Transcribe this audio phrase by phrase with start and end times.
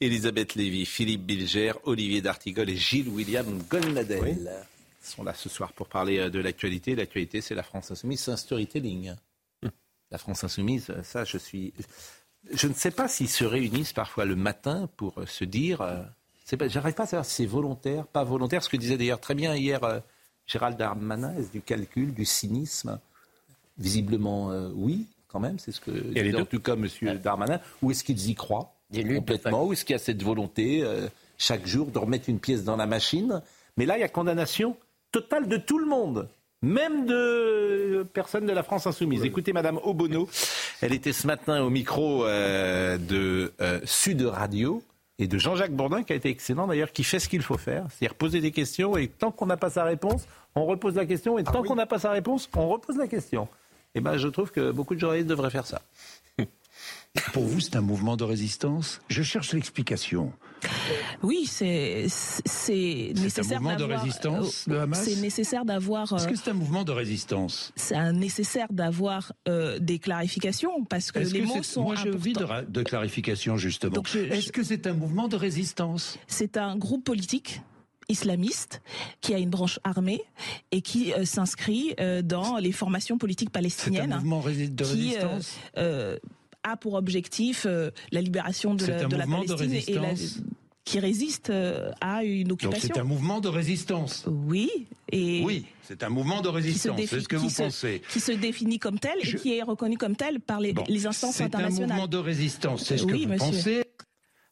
[0.00, 4.66] Elisabeth Lévy, Philippe Bilger, Olivier D'Artigol et Gilles William Golnadel
[5.06, 6.94] sont là ce soir pour parler euh, de l'actualité.
[6.94, 9.14] L'actualité, c'est la France Insoumise, c'est un storytelling.
[9.62, 9.70] Hum.
[10.10, 11.72] La France Insoumise, ça, je suis.
[12.52, 15.80] Je ne sais pas s'ils se réunissent parfois le matin pour euh, se dire.
[15.80, 16.02] Euh,
[16.66, 18.62] j'arrive pas à savoir si c'est volontaire, pas volontaire.
[18.62, 19.80] Ce que disait d'ailleurs très bien hier
[20.46, 23.00] Gérald Darmanin, est-ce du calcul, du cynisme
[23.78, 25.58] Visiblement, oui, quand même.
[25.58, 26.88] C'est ce que dit en tout cas M.
[27.18, 27.60] Darmanin.
[27.82, 28.75] Ou est-ce qu'ils y croient?
[28.92, 30.84] Complètement Ou est-ce qu'il y a cette volonté
[31.38, 33.42] chaque jour de remettre une pièce dans la machine
[33.76, 34.76] Mais là, il y a condamnation
[35.12, 36.28] total de tout le monde
[36.62, 39.24] même de personnes de la France insoumise.
[39.24, 40.28] Écoutez Madame Obono,
[40.80, 44.82] elle était ce matin au micro euh, de euh, Sud Radio
[45.18, 47.86] et de Jean-Jacques Bourdin, qui a été excellent d'ailleurs, qui fait ce qu'il faut faire,
[47.90, 51.38] c'est-à-dire poser des questions et tant qu'on n'a pas sa réponse, on repose la question
[51.38, 53.48] et tant ah qu'on n'a pas sa réponse, on repose la question.
[53.94, 55.80] Et eh ben, je trouve que beaucoup de journalistes devraient faire ça.
[57.32, 59.00] Pour vous, c'est un mouvement de résistance?
[59.08, 60.32] Je cherche l'explication.
[61.22, 63.58] Oui, c'est c'est nécessaire.
[63.58, 65.04] un mouvement de résistance, le Hamas?
[65.04, 66.12] C'est nécessaire d'avoir.
[66.12, 67.72] Est-ce que c'est un mouvement de résistance?
[67.76, 71.82] C'est nécessaire d'avoir euh, des clarifications parce que les mots sont.
[71.82, 74.02] Moi, je vis de, de clarification justement.
[74.14, 76.18] Est-ce que c'est un mouvement de résistance?
[76.26, 77.60] C'est un groupe politique
[78.08, 78.82] islamiste
[79.20, 80.22] qui a une branche armée
[80.70, 84.06] et qui euh, s'inscrit euh, dans les formations politiques palestiniennes.
[84.08, 85.56] C'est un mouvement de résistance?
[86.66, 89.98] A pour objectif euh, la libération de, la, de la, Palestine et
[90.84, 92.90] qui résiste euh, à une occupation.
[92.94, 94.24] c'est un mouvement de résistance.
[94.28, 94.70] Oui.
[95.10, 97.00] Et oui, c'est un mouvement de résistance.
[97.06, 98.02] C'est ce que vous pensez.
[98.08, 101.40] Qui se définit comme tel et qui est reconnu comme tel par les, les instances
[101.40, 101.88] internationales.
[101.88, 102.84] C'est un mouvement de résistance.
[102.84, 103.84] C'est ce que vous pensez.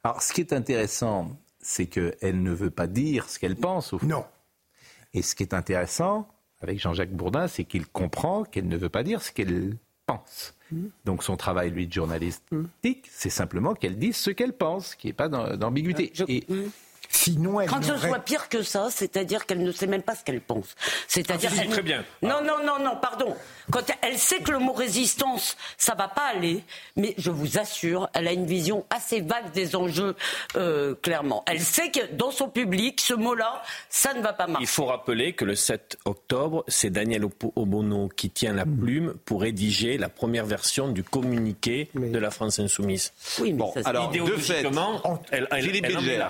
[0.03, 3.93] Alors, ce qui est intéressant, c'est qu'elle ne veut pas dire ce qu'elle pense.
[3.93, 4.07] Au fond.
[4.07, 4.25] Non.
[5.15, 6.29] Et ce qui est intéressant
[6.61, 10.55] avec Jean-Jacques Bourdin, c'est qu'il comprend qu'elle ne veut pas dire ce qu'elle pense.
[11.05, 12.43] Donc son travail, lui, de journaliste,
[13.11, 16.13] c'est simplement qu'elle dise ce qu'elle pense, qu'il n'y ait pas d'ambiguïté.
[16.51, 16.69] Euh,
[17.15, 20.25] Sinon, elle Quand ce soit pire que ça, c'est-à-dire qu'elle ne sait même pas ce
[20.25, 20.75] qu'elle pense.
[21.07, 22.05] C'est-à-dire ah, très bien.
[22.23, 23.37] Non, non, non, non, pardon.
[23.71, 26.65] Quand elle sait que le mot résistance, ça va pas aller,
[26.97, 30.17] mais je vous assure, elle a une vision assez vague des enjeux,
[30.57, 31.45] euh, clairement.
[31.47, 34.65] Elle sait que dans son public, ce mot-là, ça ne va pas marcher.
[34.65, 37.25] Il faut rappeler que le 7 octobre, c'est Daniel
[37.55, 42.59] Obono qui tient la plume pour rédiger la première version du communiqué de la France
[42.59, 43.13] insoumise.
[43.41, 45.49] Oui, mais bon, alors, idéologiquement, elle,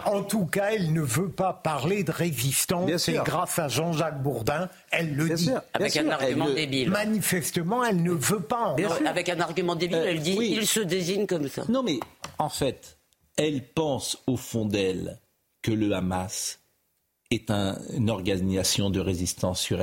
[0.04, 3.08] en tout cas, elle ne veut pas parler de résistance.
[3.08, 5.50] Et grâce à Jean-Jacques Bourdin, elle le dit.
[5.72, 6.90] Avec un argument débile.
[6.90, 8.76] Manifestement, elle ne veut pas.
[9.06, 11.64] avec un argument débile, euh, elle dit il se désigne comme ça.
[11.68, 11.98] Non, mais
[12.38, 12.98] en fait,
[13.36, 15.18] elle pense au fond d'elle
[15.62, 16.58] que le Hamas
[17.30, 19.82] est une organisation de résistance sur,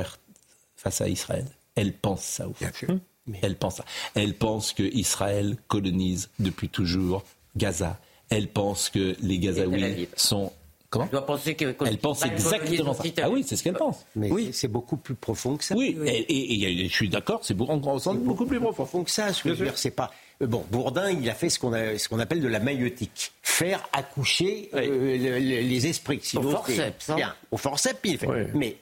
[0.76, 1.46] face à Israël.
[1.74, 3.00] Elle pense ça au fond.
[3.40, 3.84] Elle pense ça.
[4.14, 7.24] Elle pense que Israël colonise depuis toujours
[7.56, 7.98] Gaza.
[8.30, 10.52] Elle pense que les Gazaouis sont
[10.92, 13.02] Comment dois penser que, Elle pense exactement ça.
[13.22, 14.04] Ah oui, c'est ce qu'elle pense.
[14.14, 14.50] Mais oui.
[14.52, 15.74] c'est beaucoup plus profond que ça.
[15.74, 19.02] Oui, Et, je suis d'accord, c'est beaucoup, beaucoup plus profond.
[19.02, 19.32] que ça.
[19.32, 20.10] Ce que je veux dire, c'est pas.
[20.42, 25.16] Euh, bon, Bourdin, il a fait ce qu'on appelle de la maïotique, faire accoucher euh,
[25.16, 26.20] les esprits.
[26.22, 27.08] Sinon, au forceps.
[27.08, 27.14] Hein.
[27.16, 28.50] Bien, au forceps, il fait.
[28.52, 28.76] Mais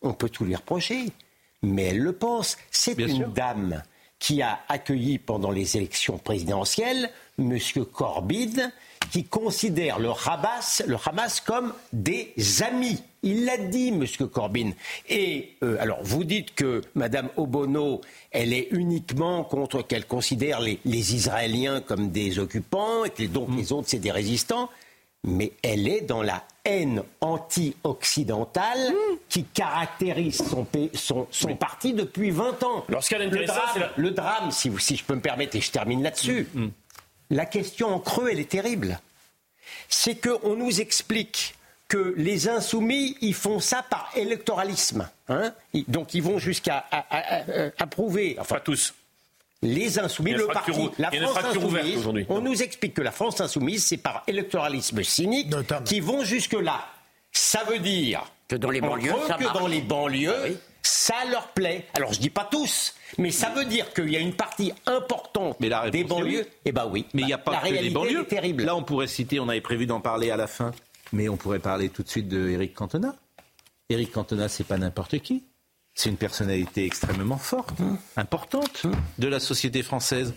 [0.00, 1.04] on peut tout lui reprocher.
[1.62, 2.56] Mais elle le pense.
[2.70, 3.82] C'est une dame
[4.18, 7.58] qui a accueilli pendant les élections présidentielles M.
[7.92, 8.72] Corbyn
[9.10, 12.32] qui considère le Hamas, le Hamas comme des
[12.62, 13.02] amis.
[13.22, 14.04] Il l'a dit, M.
[14.28, 14.70] Corbyn.
[15.08, 18.00] Et euh, alors, vous dites que Mme Obono,
[18.30, 23.72] elle est uniquement contre, qu'elle considère les, Israéliens comme des occupants et que donc les
[23.72, 24.70] autres, c'est des résistants.
[25.24, 28.92] Mais elle est dans la haine anti-occidentale
[29.28, 30.66] qui caractérise son,
[31.30, 32.84] son, parti depuis 20 ans.
[32.88, 36.48] Lorsqu'elle le drame, le drame si, si, je peux me permettre, et je termine là-dessus,
[36.52, 36.70] mm, mm
[37.30, 39.00] la question en creux, elle est terrible.
[39.88, 41.56] C'est qu'on nous explique
[41.88, 45.08] que les insoumis, ils font ça par électoralisme.
[45.28, 45.52] Hein.
[45.88, 46.84] Donc ils vont jusqu'à
[47.78, 48.36] approuver.
[48.38, 48.94] Enfin, tous.
[49.62, 53.96] Les insoumis, le parti, la France insoumise, on nous explique que la France insoumise, c'est
[53.96, 55.54] par électoralisme cynique
[55.84, 56.84] qui vont jusque-là.
[57.32, 60.48] Ça veut dire que dans les banlieues, que dans les banlieues, ah
[60.82, 61.86] ça leur plaît.
[61.94, 65.56] Alors je dis pas tous, mais ça veut dire qu'il y a une partie importante
[65.90, 66.46] des banlieues.
[66.64, 67.06] Eh ben oui.
[67.12, 68.24] Mais il n'y a pas que les banlieues.
[68.24, 68.64] terrible.
[68.64, 70.72] Là, on pourrait citer, on avait prévu d'en parler à la fin,
[71.12, 73.16] mais on pourrait parler tout de suite de Éric Cantona.
[73.88, 75.44] Éric Cantona, c'est pas n'importe qui.
[75.96, 77.78] C'est une personnalité extrêmement forte,
[78.18, 78.86] importante
[79.18, 80.34] de la société française.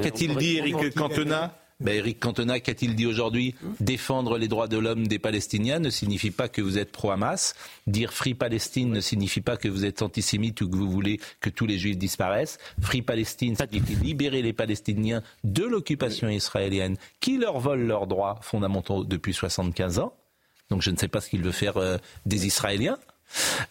[0.00, 5.06] Qu'a-t-il dit, Éric Cantona Ben, Eric Cantona, qu'a-t-il dit aujourd'hui Défendre les droits de l'homme
[5.06, 7.54] des Palestiniens ne signifie pas que vous êtes pro-Hamas.
[7.86, 11.50] Dire Free Palestine ne signifie pas que vous êtes antisémite ou que vous voulez que
[11.50, 12.56] tous les juifs disparaissent.
[12.80, 19.04] Free Palestine signifie libérer les Palestiniens de l'occupation israélienne qui leur vole leurs droits fondamentaux
[19.04, 20.14] depuis 75 ans.
[20.70, 22.96] Donc je ne sais pas ce qu'il veut faire euh, des Israéliens.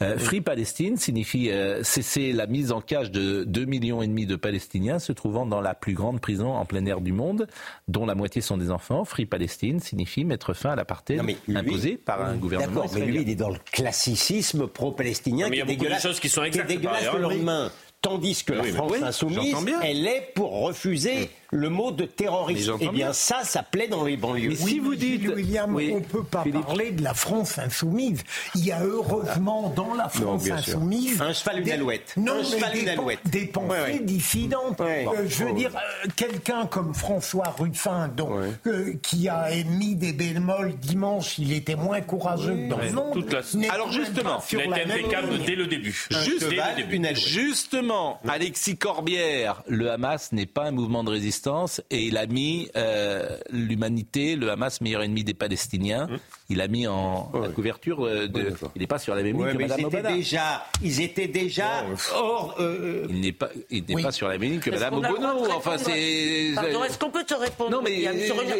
[0.01, 4.25] Euh, Free Palestine signifie euh, cesser la mise en cage de 2,5 millions et demi
[4.25, 7.47] de Palestiniens se trouvant dans la plus grande prison en plein air du monde,
[7.87, 9.05] dont la moitié sont des enfants.
[9.05, 11.21] Free Palestine signifie mettre fin à l'apartheid
[11.53, 12.81] imposé par un gouvernement.
[12.81, 16.67] D'accord, mais lui, il est dans le classicisme pro-palestinien qui, est dégueulasse, qui sont exactes,
[16.67, 17.71] qui est dégueulasse le lendemain.
[18.01, 22.71] Tandis que la France insoumise, elle est pour refuser le mot de terroriste.
[22.79, 24.49] Eh bien, ça, ça plaît dans les banlieues.
[24.49, 28.23] Mais si vous dites, William, on ne peut pas parler de la France insoumise.
[28.55, 32.13] Il y a heureusement dans la France insoumise un cheval une alouette.
[32.17, 33.19] Non, un cheval une alouette.
[33.25, 34.81] Des pensées dissidentes.
[34.81, 38.31] Euh, je veux dire, euh, quelqu'un comme François Ruffin, donc,
[38.65, 43.35] euh, qui a émis des bémols dimanche, il était moins courageux que dans le monde.
[43.69, 46.07] Alors justement, il a été impeccable dès le début.
[46.09, 47.15] Juste, dès le début.
[47.15, 51.42] Justement Alexis Corbière, le Hamas n'est pas un mouvement de résistance
[51.89, 56.07] et il a mis euh, l'humanité, le Hamas meilleur ennemi des Palestiniens.
[56.09, 56.19] Hum
[56.53, 58.53] il a mis en la couverture euh, de.
[58.75, 61.85] il n'est pas sur la même ligne que Mme ils étaient déjà, ils étaient déjà
[62.13, 62.55] hors.
[62.59, 65.51] Euh, il n'est pas, il n'est pas sur la même ligne que Mme Obono.
[65.55, 66.51] Enfin, c'est.
[66.53, 68.01] Pardon, est-ce qu'on peut te répondre Non, mais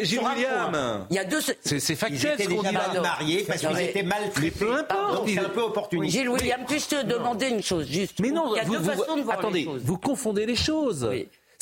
[0.02, 1.06] Gilles William.
[1.10, 1.40] Il y a deux.
[1.40, 2.74] C'est factuel ce qu'on dit.
[2.74, 4.50] Mal mariés parce qu'ils étaient mal traités.
[4.50, 5.28] peu importe.
[5.28, 6.16] C'est un peu opportuniste.
[6.16, 9.16] Gilles William, puis-je te demander une chose juste Mais non, il y a deux façons
[9.16, 11.08] de voir attendez, vous confondez les choses.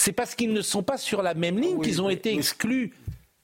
[0.03, 2.93] C'est parce qu'ils ne sont pas sur la même ligne qu'ils ont été exclus.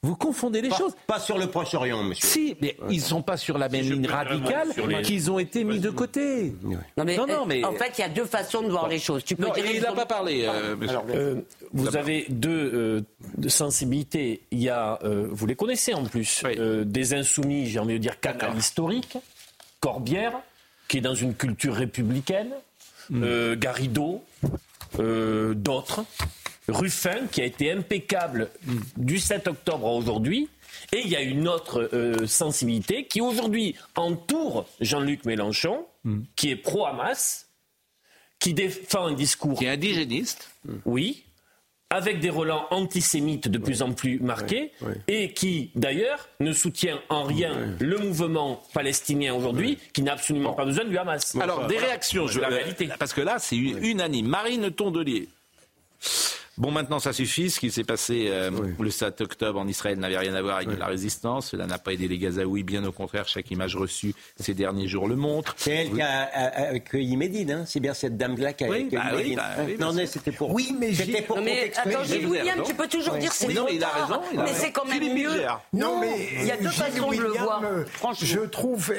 [0.02, 0.92] Vous confondez les choses.
[1.06, 2.26] Pas sur le Proche-Orient, monsieur.
[2.26, 4.74] Si, mais ils ne sont pas sur la même ligne radicale
[5.04, 6.52] qu'ils ont été mis de côté.
[6.96, 9.22] Non, mais, non, mais, en fait, il y a deux façons de voir les choses.
[9.22, 10.46] Tu peux non, il n'a pas parlé.
[10.46, 10.74] Euh,
[11.14, 11.40] euh,
[11.72, 14.42] vous avez deux euh, sensibilités.
[14.50, 14.98] Il y a,
[15.30, 16.42] vous les connaissez en plus,
[16.84, 19.16] des insoumis, j'ai envie de dire canal historique,
[19.78, 20.32] Corbière,
[20.88, 22.50] qui est dans une culture républicaine,
[23.10, 23.54] mm.
[23.54, 24.24] Garrido,
[24.98, 26.04] d'autres.
[26.68, 28.50] Ruffin, qui a été impeccable
[28.96, 30.48] du 7 octobre à aujourd'hui.
[30.92, 35.84] Et il y a une autre euh, sensibilité qui aujourd'hui entoure Jean-Luc Mélenchon,
[36.36, 37.48] qui est pro-Hamas,
[38.38, 39.58] qui défend un discours.
[39.58, 40.50] Qui est indigéniste.
[40.84, 41.24] Oui,
[41.90, 44.72] avec des relents antisémites de plus en plus marqués,
[45.06, 50.66] et qui, d'ailleurs, ne soutient en rien le mouvement palestinien aujourd'hui, qui n'a absolument pas
[50.66, 51.34] besoin du Hamas.
[51.40, 52.88] Alors, des réactions, je la réalité.
[52.98, 54.26] Parce que là, c'est unanime.
[54.26, 55.28] Marine Tondelier.
[56.58, 57.50] Bon, maintenant, ça suffit.
[57.50, 58.50] Ce qui s'est passé euh,
[58.80, 61.50] le 7 octobre en Israël n'avait rien à voir avec la résistance.
[61.50, 62.64] Cela n'a pas aidé les Gazaouis.
[62.64, 65.54] Bien au contraire, chaque image reçue ces derniers jours le montre.
[65.56, 66.28] C'est elle qui a,
[66.72, 67.52] accueilli Médine.
[67.52, 67.64] Hein.
[67.64, 69.36] C'est bien cette dame-là qui a accueilli bah Médine.
[69.36, 70.50] Bah oui, non, mais c'était pour.
[70.50, 71.40] Oui, mais c'était pour.
[71.40, 74.20] mais attends, Gilles William, tu peux toujours dire c'est non, il a raison.
[74.34, 75.42] mais c'est quand même mieux.
[75.72, 77.62] Non, mais il y a deux façons de le voir.
[77.86, 78.92] Franchement, je trouve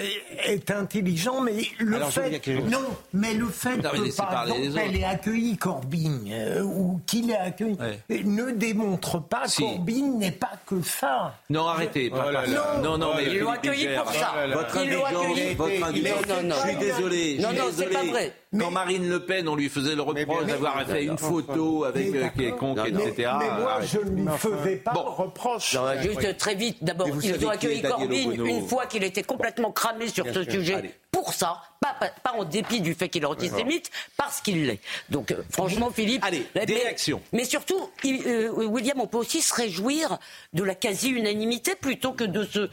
[0.46, 2.42] est intelligent, mais le fait.
[2.70, 2.80] Non,
[3.14, 7.78] mais le fait que par exemple elle ait accueilli Corbyn euh, ou qu'il ait accueilli
[8.26, 9.62] ne démontre pas si.
[9.62, 11.36] Corbyn n'est pas que ça.
[11.50, 12.12] Non, arrêtez.
[12.14, 14.34] Oh non, non, mais ils l'ont accueilli pour ça.
[14.54, 16.26] Votre indigence, votre indigence.
[16.64, 17.38] Je suis désolé.
[17.40, 18.34] Non, non, c'est pas vrai.
[18.58, 22.28] Quand Marine Le Pen, on lui faisait le reproche d'avoir fait une photo avec euh,
[22.36, 23.32] quiconque, etc.
[23.40, 25.78] Mais moi, je ne lui faisais pas le reproche.
[26.02, 30.26] Juste très vite, d'abord, ils ont accueilli Corbyn une fois qu'il était complètement cramé sur
[30.34, 30.96] ce sujet.
[31.12, 34.80] Pour ça, pas, pas, en dépit du fait qu'il est antisémite, parce qu'il l'est.
[35.10, 36.24] Donc, euh, franchement, Philippe.
[36.24, 37.22] Allez, des mais, réactions.
[37.34, 40.20] Mais surtout, euh, William, on peut aussi se réjouir
[40.54, 42.70] de la quasi-unanimité plutôt que de ce.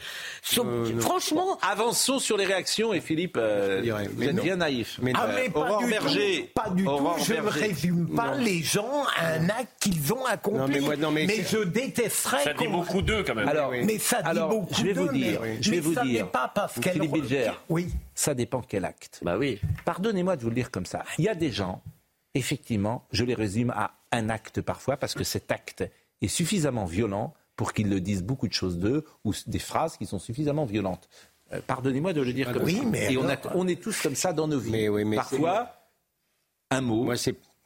[0.99, 1.57] franchement.
[1.61, 4.99] avançons sur les réactions et Philippe, vous êtes bien naïf.
[5.01, 6.99] Mais, ah, pas du tout, pas du tout.
[7.25, 10.79] Je ne résume pas les gens à un acte qu'ils ont accompli.
[11.11, 12.43] mais, je détesterais.
[12.43, 13.47] Ça dit beaucoup d'eux quand même.
[13.47, 15.41] Alors, mais ça dit beaucoup je vais vous dire.
[15.61, 16.29] je vais vous dire.
[16.29, 16.93] Pas parce qu'elle.
[16.93, 17.51] Philippe Bilger.
[17.69, 17.87] Oui.
[18.27, 19.21] Ça dépend quel acte.
[19.23, 19.57] Bah oui.
[19.85, 21.05] Pardonnez-moi de vous le dire comme ça.
[21.17, 21.81] Il y a des gens,
[22.33, 25.89] effectivement, je les résume à un acte parfois parce que cet acte
[26.21, 30.05] est suffisamment violent pour qu'ils le disent beaucoup de choses d'eux ou des phrases qui
[30.05, 31.07] sont suffisamment violentes.
[31.53, 32.83] Euh, pardonnez-moi de le dire comme oui, ça.
[32.83, 34.71] Mais Et on, on, est tous comme ça dans nos vies.
[34.71, 35.87] Mais oui, mais Parfois,
[36.69, 37.15] un mot, Moi,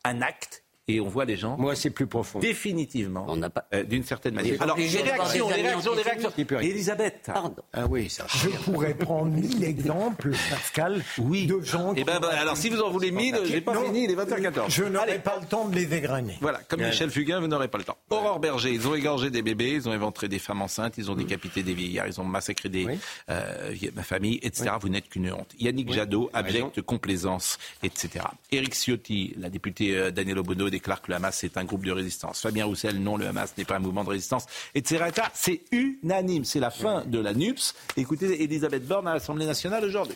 [0.03, 0.60] un acte
[0.91, 1.57] et on voit les gens.
[1.57, 2.39] Moi, c'est plus profond.
[2.39, 3.25] Définitivement.
[3.27, 3.65] On n'a pas.
[3.73, 4.61] Euh, D'une certaine manière.
[4.61, 6.31] Alors, les réactions, les réactions, les réactions.
[6.59, 7.21] Elisabeth.
[7.25, 7.63] Pardon.
[7.73, 8.25] Ah oui, ça.
[8.27, 11.45] Je pourrais prendre mille exemples, Pascal, oui.
[11.45, 11.93] de gens.
[11.95, 14.65] Eh ben, ben, alors, si vous en voulez mille, j'ai pas fini, il est 20h14.
[14.69, 16.37] Je n'aurai pas le temps de les égrener.
[16.41, 17.97] Voilà, comme Michel Fugain, vous n'aurez pas le temps.
[18.09, 21.15] Aurore Berger, ils ont égorgé des bébés, ils ont éventré des femmes enceintes, ils ont
[21.15, 22.87] décapité des vieillards, ils ont massacré des
[23.29, 24.71] euh, ma famille, etc.
[24.79, 25.53] Vous n'êtes qu'une honte.
[25.59, 28.25] Yannick Jadot, abjecte complaisance, etc.
[28.51, 31.85] Éric Ciotti, la députée euh, Daniel Obono, des déclare que le Hamas est un groupe
[31.85, 32.41] de résistance.
[32.41, 35.05] Fabien Roussel, non, le Hamas n'est pas un mouvement de résistance, etc.
[35.33, 36.43] C'est unanime.
[36.43, 37.75] C'est la fin de la NUPS.
[37.97, 40.15] Écoutez Elisabeth Borne à l'Assemblée nationale aujourd'hui.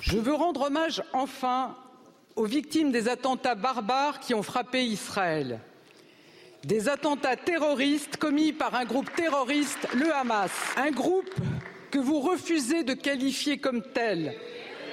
[0.00, 1.76] Je veux rendre hommage enfin
[2.36, 5.60] aux victimes des attentats barbares qui ont frappé Israël.
[6.64, 10.50] Des attentats terroristes commis par un groupe terroriste, le Hamas.
[10.76, 11.34] Un groupe
[11.90, 14.34] que vous refusez de qualifier comme tel.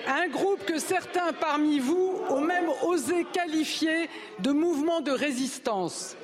[0.08, 4.10] Un groupe que certains parmi vous ont même osé qualifier
[4.40, 6.16] de mouvement de résistance.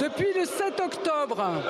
[0.00, 1.62] Depuis le 7 octobre,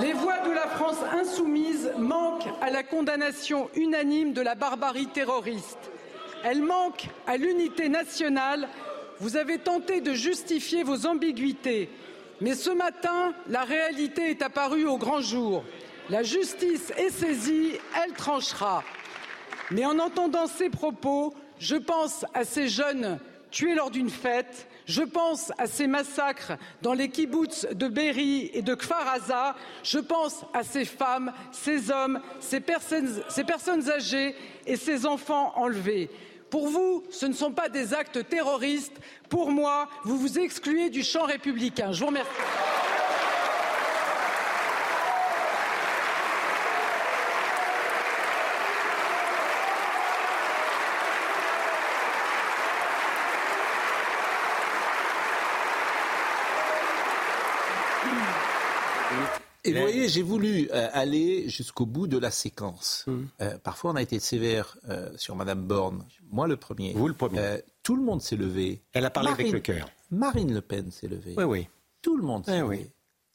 [0.00, 5.90] les voix de la France insoumise manquent à la condamnation unanime de la barbarie terroriste.
[6.44, 8.68] Elles manquent à l'unité nationale.
[9.18, 11.90] Vous avez tenté de justifier vos ambiguïtés.
[12.40, 15.64] Mais ce matin, la réalité est apparue au grand jour.
[16.08, 17.72] La justice est saisie,
[18.04, 18.84] elle tranchera.
[19.70, 23.18] Mais en entendant ces propos, je pense à ces jeunes
[23.50, 28.62] tués lors d'une fête, je pense à ces massacres dans les kibboutz de Berry et
[28.62, 34.34] de Kfar Aza, je pense à ces femmes, ces hommes, ces personnes, ces personnes âgées
[34.66, 36.10] et ces enfants enlevés.
[36.50, 38.96] Pour vous, ce ne sont pas des actes terroristes.
[39.28, 41.92] Pour moi, vous vous excluez du champ républicain.
[41.92, 42.30] Je vous remercie.
[59.66, 63.04] Et vous voyez, j'ai voulu euh, aller jusqu'au bout de la séquence.
[63.06, 63.28] Hum.
[63.40, 66.04] Euh, parfois, on a été sévère euh, sur Madame Borne.
[66.30, 66.92] Moi, le premier.
[66.92, 67.60] Vous, le premier.
[67.82, 68.80] tout le monde s'est levé.
[68.92, 69.88] Elle a parlé avec le cœur.
[70.10, 71.34] Marine Le Pen s'est levée.
[71.36, 71.68] Oui, oui.
[72.02, 72.64] Tout le monde s'est levé.
[72.64, 72.90] Oui.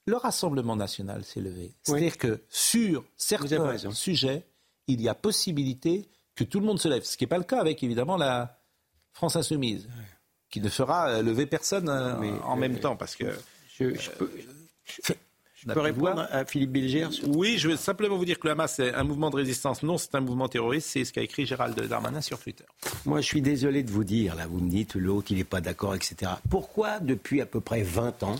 [0.08, 1.74] Le Rassemblement national s'est levé.
[1.84, 4.44] C'est-à-dire que sur certains sujets,
[4.88, 7.04] il y a possibilité que tout le monde se lève.
[7.04, 8.60] Ce qui n'est pas le cas avec, évidemment, la
[9.14, 9.88] France insoumise,
[10.50, 12.96] qui ne fera lever personne en même temps.
[12.96, 13.26] Parce que.
[13.78, 14.30] Je, je peux...
[14.86, 15.14] Je
[15.68, 18.94] peux répondre à Philippe Bilger Oui, je veux simplement vous dire que le Hamas, c'est
[18.94, 19.84] un mouvement de résistance.
[19.84, 20.90] Non, c'est un mouvement terroriste.
[20.90, 22.66] C'est ce qu'a écrit Gérald Darmanin sur Twitter.
[23.06, 25.62] Moi, je suis désolé de vous dire, là, vous me dites, l'autre, il n'est pas
[25.62, 26.32] d'accord, etc.
[26.50, 28.36] Pourquoi, depuis à peu près 20 ans,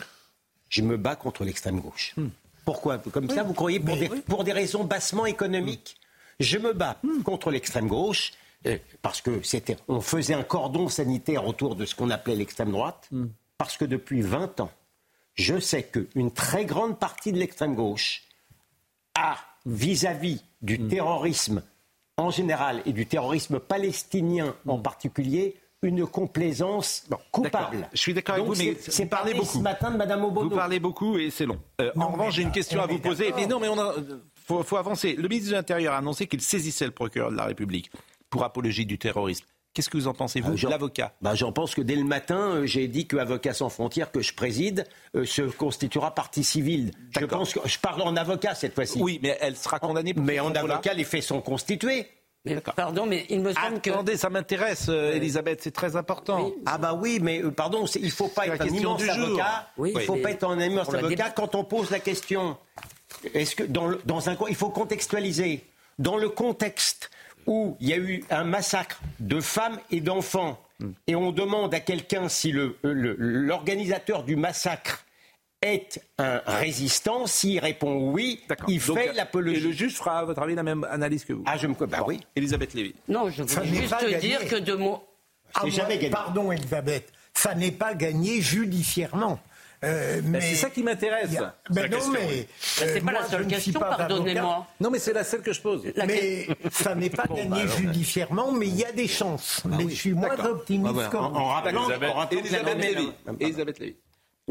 [0.70, 2.14] je me bats contre l'extrême gauche?
[2.18, 2.30] Hmm.
[2.66, 2.98] Pourquoi?
[2.98, 5.98] Comme ça, vous croyez pour, des, pour des raisons bassement économiques
[6.40, 7.24] Je me bats hmm.
[7.24, 8.32] contre l'extrême gauche
[8.66, 12.72] euh, parce que c'était, on faisait un cordon sanitaire autour de ce qu'on appelait l'extrême
[12.72, 13.28] droite, hmm.
[13.58, 14.72] parce que depuis 20 ans,
[15.36, 18.24] je sais qu'une très grande partie de l'extrême gauche
[19.16, 20.88] a, vis-à-vis du mm.
[20.88, 21.64] terrorisme
[22.18, 24.84] en général et du terrorisme palestinien en mm.
[24.84, 27.90] particulier, une complaisance coupable.
[27.94, 29.58] Je suis d'accord avec vous, mais c'est parlé beaucoup.
[29.58, 30.50] ce matin de Madame Obono.
[30.50, 31.60] Vous parlez beaucoup et c'est long.
[31.82, 33.34] Euh, en revanche, j'ai une question à vous poser.
[33.36, 33.96] Mais non, mais on a,
[34.36, 35.16] faut, faut avancer.
[35.16, 37.92] Le ministre de l'Intérieur a annoncé qu'il saisissait le procureur de la République
[38.30, 39.46] pour apologie du terrorisme.
[39.74, 41.14] Qu'est-ce que vous en pensez, vous, euh, l'avocat?
[41.22, 44.22] bah, J'en pense que dès le matin, euh, j'ai dit que Avocats sans frontières, que
[44.22, 44.86] je préside,
[45.16, 46.92] euh, se constituera partie civile.
[47.18, 49.02] Je pense que je parle en avocat cette fois-ci.
[49.02, 52.08] Oui, mais elle sera condamnée pour Mais en avocat, les faits sont constitués.
[52.76, 53.92] pardon, mais il me semble que...
[53.92, 56.52] Attendez, ça m'intéresse, Elisabeth, c'est très important.
[56.66, 59.70] Ah bah oui, mais pardon, il ne faut pas être un immense avocat.
[59.78, 62.58] il ne faut pas être un immense avocat quand on pose la question.
[63.34, 65.64] Est-ce que dans, dans un il faut contextualiser
[66.00, 67.10] dans le contexte
[67.48, 70.60] où il y a eu un massacre de femmes et d'enfants,
[71.08, 75.06] et on demande à quelqu'un si l'organisateur du massacre
[75.62, 79.58] est un résistant, s'il répond oui, il fait l'apologie.
[79.58, 81.74] Et le juge fera, à votre avis, la même analyse que vous Ah, je me...
[81.86, 82.20] Bah oui.
[82.36, 82.96] Elisabeth Lévy.
[83.08, 85.04] Non, je veux juste dire que de mots...
[85.54, 86.10] Ah, jamais gagné.
[86.10, 89.40] Pardon, Elisabeth, ça n'est pas gagné judiciairement.
[89.84, 91.32] Euh, mais c'est ça qui m'intéresse.
[91.72, 94.68] Ben non, mais c'est pas la seule question, pardonnez-moi.
[94.80, 95.84] Non, mais c'est la seule que je pose.
[96.06, 99.62] mais ça n'est pas gagné bah, judiciairement, mais il y a des chances.
[99.66, 100.94] Bah mais je suis moins optimiste.
[100.94, 101.88] Bah, en, en rappelant,
[102.30, 103.12] Elisabeth, Lévy.
[103.40, 103.96] Elisabeth Lévy.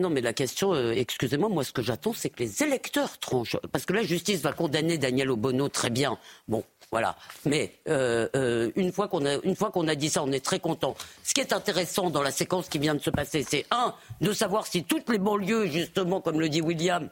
[0.01, 3.59] Non, mais la question, euh, excusez-moi, moi ce que j'attends, c'est que les électeurs tranchent.
[3.71, 6.19] Parce que la justice va condamner Daniel Obono très bien.
[6.49, 7.17] Bon, voilà.
[7.45, 10.97] Mais euh, euh, une fois qu'on a, dit ça, on est très content.
[11.23, 14.33] Ce qui est intéressant dans la séquence qui vient de se passer, c'est un de
[14.33, 17.11] savoir si toutes les banlieues, justement, comme le dit William,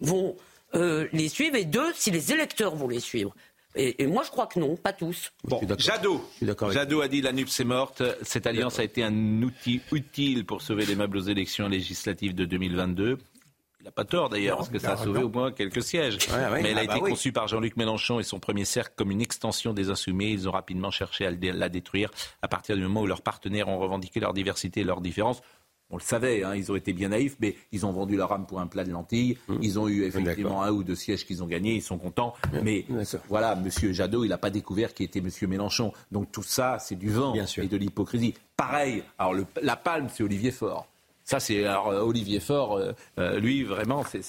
[0.00, 0.36] vont
[0.74, 3.34] les suivre, et deux, si les électeurs vont les suivre.
[3.78, 5.32] Et, moi, je crois que non, pas tous.
[5.44, 6.20] Bon, Jadot.
[6.70, 8.02] Jadot a dit la NUPS est morte.
[8.22, 12.44] Cette alliance a été un outil utile pour sauver les meubles aux élections législatives de
[12.44, 13.18] 2022.
[13.80, 16.18] Il n'a pas tort d'ailleurs, parce que ça a sauvé au moins quelques sièges.
[16.60, 19.12] Mais elle a ah été bah conçue par Jean-Luc Mélenchon et son premier cercle comme
[19.12, 20.32] une extension des Insoumis.
[20.32, 22.10] Ils ont rapidement cherché à la détruire
[22.42, 25.40] à partir du moment où leurs partenaires ont revendiqué leur diversité et leurs différences.
[25.90, 28.46] On le savait, hein, ils ont été bien naïfs, mais ils ont vendu leur âme
[28.46, 29.38] pour un plat de lentilles.
[29.48, 29.56] Mmh.
[29.62, 32.34] Ils ont eu effectivement un ou deux sièges qu'ils ont gagnés, ils sont contents.
[32.62, 32.84] Mais
[33.28, 33.92] voilà, M.
[33.92, 35.30] Jadot, il n'a pas découvert qui était M.
[35.48, 35.92] Mélenchon.
[36.12, 38.34] Donc tout ça, c'est du vent et de l'hypocrisie.
[38.56, 40.86] Pareil, alors la palme, c'est Olivier Faure.
[41.24, 44.22] Ça, c'est alors euh, Olivier Faure, euh, euh, lui, vraiment, c'est.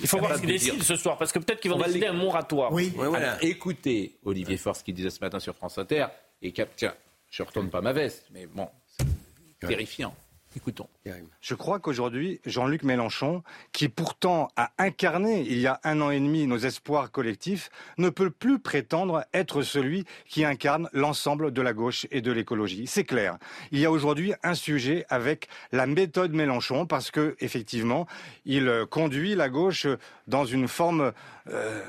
[0.00, 2.12] Il faut voir ce qu'il décide ce soir, parce que peut-être qu'ils vont décider un
[2.12, 2.72] moratoire.
[2.72, 3.42] Oui, voilà.
[3.42, 6.06] écoutez Olivier Faure, ce qu'il disait ce matin sur France Inter,
[6.42, 6.94] et tiens,
[7.30, 8.68] je retourne pas ma veste, mais bon,
[8.98, 10.14] c'est terrifiant.
[11.40, 16.20] Je crois qu'aujourd'hui, Jean-Luc Mélenchon, qui pourtant a incarné il y a un an et
[16.20, 21.72] demi nos espoirs collectifs, ne peut plus prétendre être celui qui incarne l'ensemble de la
[21.72, 22.86] gauche et de l'écologie.
[22.86, 23.38] C'est clair.
[23.72, 28.06] Il y a aujourd'hui un sujet avec la méthode Mélenchon parce que effectivement,
[28.44, 29.86] il conduit la gauche
[30.26, 31.12] dans une forme
[31.48, 31.82] euh,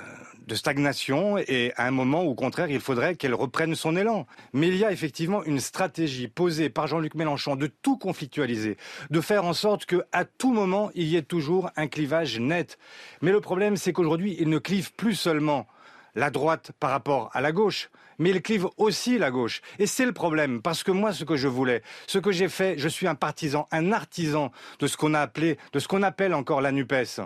[0.49, 4.25] de stagnation et à un moment où, au contraire, il faudrait qu'elle reprenne son élan.
[4.51, 8.75] Mais il y a effectivement une stratégie posée par Jean-Luc Mélenchon de tout conflictualiser,
[9.09, 12.77] de faire en sorte qu'à tout moment, il y ait toujours un clivage net.
[13.21, 15.67] Mais le problème, c'est qu'aujourd'hui, il ne clive plus seulement
[16.15, 19.61] la droite par rapport à la gauche, mais il clive aussi la gauche.
[19.77, 22.75] Et c'est le problème, parce que moi, ce que je voulais, ce que j'ai fait,
[22.77, 26.33] je suis un partisan, un artisan de ce qu'on a appelé, de ce qu'on appelle
[26.33, 27.21] encore la NUPES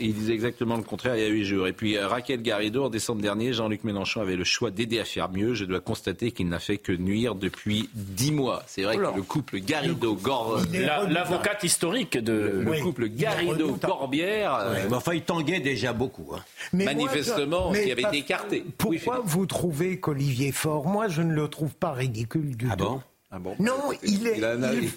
[0.00, 1.66] il disait exactement le contraire il y a huit jours.
[1.68, 5.04] Et puis euh, Raquel Garrido, en décembre dernier, Jean-Luc Mélenchon avait le choix d'aider à
[5.04, 5.54] faire mieux.
[5.54, 8.62] Je dois constater qu'il n'a fait que nuire depuis dix mois.
[8.66, 11.08] C'est vrai que le couple Garrido-Gorbière...
[11.08, 12.62] L'avocate historique de...
[12.64, 14.54] Le couple Garrido-Gorbière...
[14.54, 16.34] Euh, enfin, il tanguait déjà beaucoup.
[16.34, 16.42] Hein.
[16.72, 18.64] manifestement, qui avait été écarté.
[18.76, 22.84] Pourquoi vous trouvez qu'Olivier Faure, moi je ne le trouve pas ridicule du ah tout?
[22.84, 23.00] Bon?
[23.30, 24.38] Ah bon, non, il est.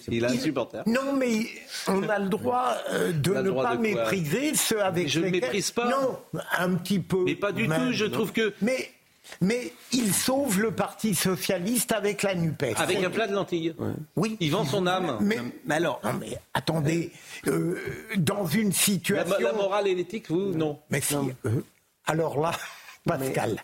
[0.08, 0.84] Il a, un supporter.
[0.88, 1.48] Non, mais
[1.88, 5.34] on a le droit euh, de ne pas mépriser ceux avec je lesquels.
[5.34, 5.90] Je ne méprise pas.
[5.90, 6.20] Non,
[6.58, 7.26] un petit peu.
[7.26, 7.92] Mais pas du tout.
[7.92, 8.54] Je trouve que.
[8.62, 8.92] Mais.
[9.40, 12.74] Mais il sauve le Parti socialiste avec la NUPES.
[12.76, 13.74] Avec un plat de lentilles.
[14.18, 14.36] Oui.
[14.40, 15.20] Il vend son âme.
[15.22, 15.38] Mais,
[15.70, 17.12] alors, mais attendez,
[17.48, 17.80] euh,
[18.18, 19.36] dans une situation.
[19.40, 20.80] La, morale et l'éthique, vous, non.
[20.90, 21.16] Mais si.
[21.46, 21.64] Euh,
[22.08, 22.52] alors là,
[23.06, 23.64] Pascal.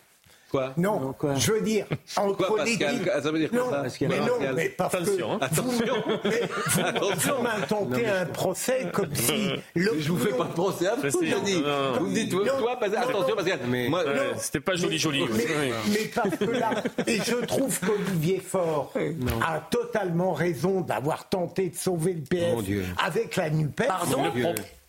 [0.50, 1.86] Quoi Non, quoi je veux dire,
[2.16, 2.80] en quoi, politique...
[2.80, 5.96] Pascal Ça veut dire quoi non, ça mais non, mais parce attention, que attention.
[6.06, 7.36] Vous, mais vous, attention.
[7.36, 9.50] vous m'intentez un procès comme si...
[9.76, 10.00] Le...
[10.00, 11.64] Je vous fais pas de procès à vous, je dis.
[12.00, 13.60] Vous me dites, toi, toi attention, Pascal.
[13.68, 15.26] Mais, moi, euh, c'était pas joli, joli.
[15.34, 15.46] Mais,
[15.90, 16.72] mais, parce que là,
[17.08, 18.94] et je trouve qu'Olivier Faure
[19.46, 22.64] a totalement raison d'avoir tenté de sauver le PS
[23.04, 23.88] avec la NUPES.
[23.88, 24.24] Pardon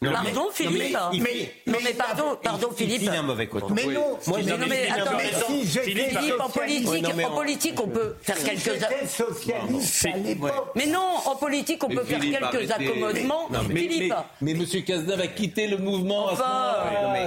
[0.00, 3.02] pardon, Philippe mais, Non, mais pardon, pardon, Philippe.
[3.02, 3.66] Il un mauvais côté.
[3.74, 5.32] Mais non, moi, non, mais attends, mais
[5.66, 8.80] Philippe, en politique, en politique, on peut faire quelques.
[9.08, 10.08] socialiste
[10.76, 13.48] Mais non, en politique, on peut faire quelques accommodements.
[13.68, 14.14] Philippe.
[14.40, 16.28] Mais Monsieur Cazeneuve a quitté le mouvement.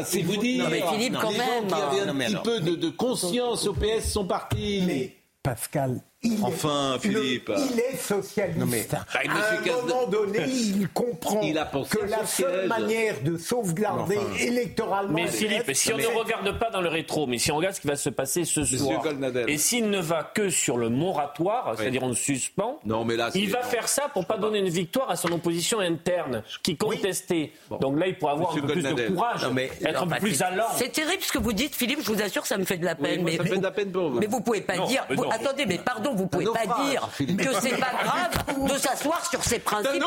[0.06, 0.64] C'est vous dire.
[0.64, 1.66] Non, mais Philippe, quand même.
[1.68, 5.12] Il y avait un petit peu de conscience au PS sont partis.
[5.44, 7.52] Pascal, il enfin, est, Philippe.
[7.74, 8.60] il est socialiste.
[8.68, 15.14] mais, bah, à un moment donné, il comprend que la seule manière de sauvegarder électoralement.
[15.14, 17.82] Mais Philippe, si on ne regarde pas dans le rétro, mais si on regarde ce
[17.82, 19.04] qui va se passer ce soir,
[19.48, 23.50] et s'il ne va que sur le moratoire, c'est-à-dire on suspend, non, mais là, il
[23.50, 27.52] va faire ça pour pas donner une victoire à son opposition interne qui contestait.
[27.80, 29.42] Donc là, il pourrait avoir un peu plus de courage,
[29.84, 30.66] être un peu plus allant.
[30.76, 32.02] C'est terrible ce que vous dites, Philippe.
[32.04, 33.24] Je vous assure, ça me fait de la peine.
[33.24, 34.20] mais, ça fait de la peine pour vous.
[34.20, 35.08] Mais vous pouvez pas dire.
[35.32, 39.60] attendez, mais pardon vous pouvez pas dire que c'est pas grave de s'asseoir sur ces
[39.60, 40.04] principes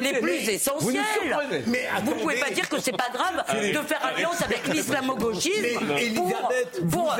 [0.00, 1.02] les plus, essentiels.
[1.66, 5.80] Mais vous pouvez pas dire que c'est pas grave de faire alliance avec l'islamo-gauchisme
[6.90, 7.16] pour,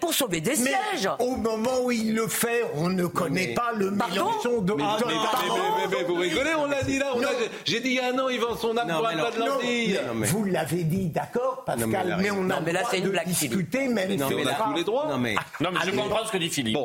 [0.00, 1.08] pour, sauver des sièges.
[1.18, 6.14] Au moment où il le fait, on ne connaît pas le Mélenchon de mais, vous
[6.14, 7.12] rigolez, on l'a dit là.
[7.64, 9.38] J'ai dit il y a un an, il vend son âme pour un plat de
[9.38, 10.00] lentilles.
[10.24, 13.26] Vous l'avez dit, d'accord, Pascal, mais on a mais là, c'est une blague.
[13.26, 15.06] discuter, même si on a tous les droits.
[15.08, 15.34] Non, mais
[15.84, 16.78] je comprends ce que dit Philippe.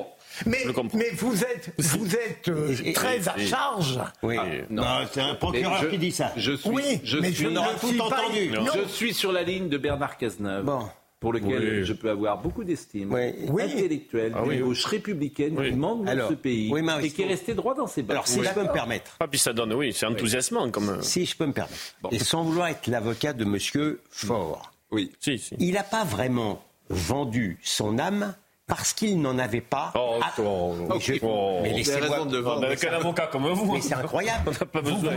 [0.46, 4.00] Mais, mais vous êtes, vous êtes euh, très à charge.
[4.24, 4.36] Oui.
[4.40, 6.32] Ah, non, c'est un procureur qui dit ça.
[6.36, 8.52] Je suis, oui, je mais suis, je tout entendu.
[8.76, 10.66] Je suis sur la ligne de Bernard Cazeneuve.
[10.66, 13.62] Bon pour lequel je peux avoir beaucoup d'estime, oui.
[13.62, 14.60] intellectuelle, ah, oui.
[14.60, 16.72] gauche républicaine qui demande dans ce pays
[17.02, 18.14] et qui est resté droit dans ses bas.
[18.14, 19.18] Alors si je peux me permettre.
[19.20, 20.90] Ah puis ça donne, oui, c'est enthousiasmant comme.
[20.90, 21.78] Euh, si je peux me permettre.
[22.12, 24.72] Et sans vouloir être l'avocat de Monsieur Faure.
[24.92, 25.12] Oui.
[25.20, 25.56] Si, si.
[25.60, 28.34] Il n'a pas vraiment vendu son âme
[28.70, 29.92] parce qu'il n'en avait pas.
[29.96, 30.32] Oh, à...
[30.40, 30.76] oh,
[31.24, 32.66] oh, mais laissez-moi de vendre.
[32.66, 33.74] Avec un avocat comme vous.
[33.74, 34.44] Mais c'est incroyable.
[34.48, 35.14] On n'a pas besoin.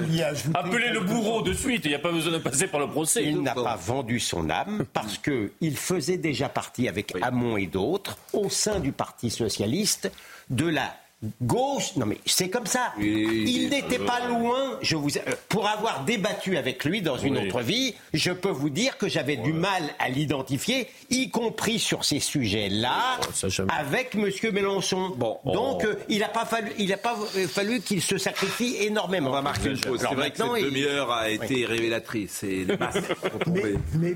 [0.54, 1.82] Appelez le bourreau de suite.
[1.84, 3.24] Il n'y a pas besoin de passer par le procès.
[3.24, 7.66] Il n'a pas vendu son âme parce que il faisait déjà partie avec Hamon et
[7.66, 10.10] d'autres au sein du Parti socialiste
[10.48, 10.94] de la
[11.42, 11.96] gauche.
[11.96, 12.92] Non mais c'est comme ça.
[12.98, 14.78] il n'était pas loin.
[14.80, 15.10] Je vous
[15.48, 19.36] pour avoir débattu avec lui dans une autre vie, je peux vous dire que j'avais
[19.36, 23.20] du mal à l'identifier, y compris sur ces sujets-là,
[23.68, 25.12] avec Monsieur Mélenchon.
[25.16, 27.16] Bon, donc euh, il n'a pas fallu, il a pas
[27.48, 29.30] fallu qu'il se sacrifie énormément.
[29.30, 30.00] On va marquer une pause.
[30.00, 32.42] C'est vrai que cette demi-heure a été révélatrice.
[32.44, 32.96] Et les masses
[33.46, 34.14] mais, mais,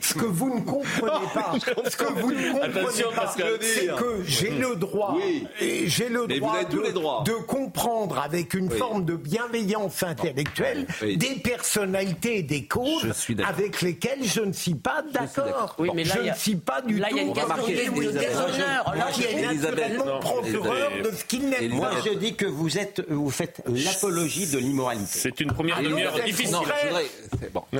[0.00, 1.54] ce que vous ne comprenez pas,
[1.88, 5.16] ce que vous ne comprenez pas, c'est que j'ai le droit,
[5.60, 12.42] et j'ai le droit, de, comprendre avec une forme de bienveillance intellectuelle des personnalités et
[12.42, 13.06] des causes
[13.44, 15.76] avec lesquelles je ne suis pas d'accord.
[15.78, 17.00] je ne suis pas du tout.
[17.00, 18.94] Là, il y a une question de déshonneur.
[18.96, 21.74] Là, est naturellement procureur de ce qu'il n'est pas.
[21.74, 25.06] Moi, je dis que vous êtes, vous faites l'apologie de l'immoralité.
[25.10, 26.56] C'est une première demi-heure difficile.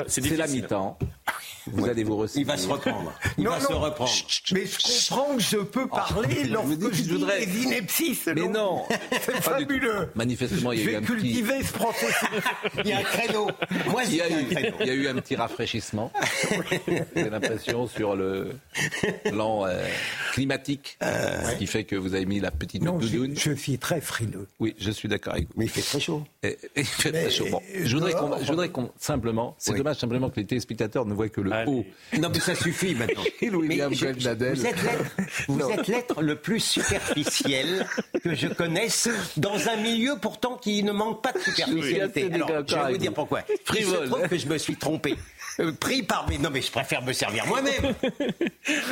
[0.06, 0.98] C'est la mi-temps.
[1.72, 3.12] Vous allez vous Il va se reprendre.
[3.36, 4.10] Il va se reprendre.
[4.52, 7.46] mais je comprends que je peux ah, parler lorsque je, je voudrais...
[7.46, 8.18] des inepties.
[8.34, 8.84] Mais non.
[9.10, 10.08] C'est fabuleux.
[10.14, 11.44] Manifestement, il y a eu un petit...
[11.44, 12.14] ce processus.
[12.84, 13.48] il y a un créneau.
[13.90, 14.46] Moi, il y, a eu,
[14.80, 16.12] il y a eu un petit rafraîchissement.
[17.16, 18.52] J'ai l'impression sur le
[19.24, 19.84] plan euh,
[20.32, 23.34] climatique, euh, ce qui fait que vous avez mis la petite non, doudoune.
[23.36, 24.46] Je, suis très frileux.
[24.60, 25.54] Oui, je suis d'accord avec vous.
[25.56, 26.22] Mais il fait très chaud.
[26.42, 27.46] il fait très chaud.
[27.50, 31.50] Bon, je voudrais qu'on, simplement, c'est dommage simplement que les téléspectateurs ne voient que le
[31.66, 31.84] haut.
[32.18, 33.22] Non, mais ça suffit maintenant.
[35.48, 37.86] vous êtes l'être le plus superficiel
[38.22, 42.30] que je connaisse dans un milieu pourtant qui ne manque pas de superficialité.
[42.32, 43.42] Alors, je vais vous dire pourquoi.
[43.76, 45.16] Il se trouve que je me suis trompé.
[45.60, 46.38] Euh, pris par mes...
[46.38, 47.94] Non mais je préfère me servir moi-même.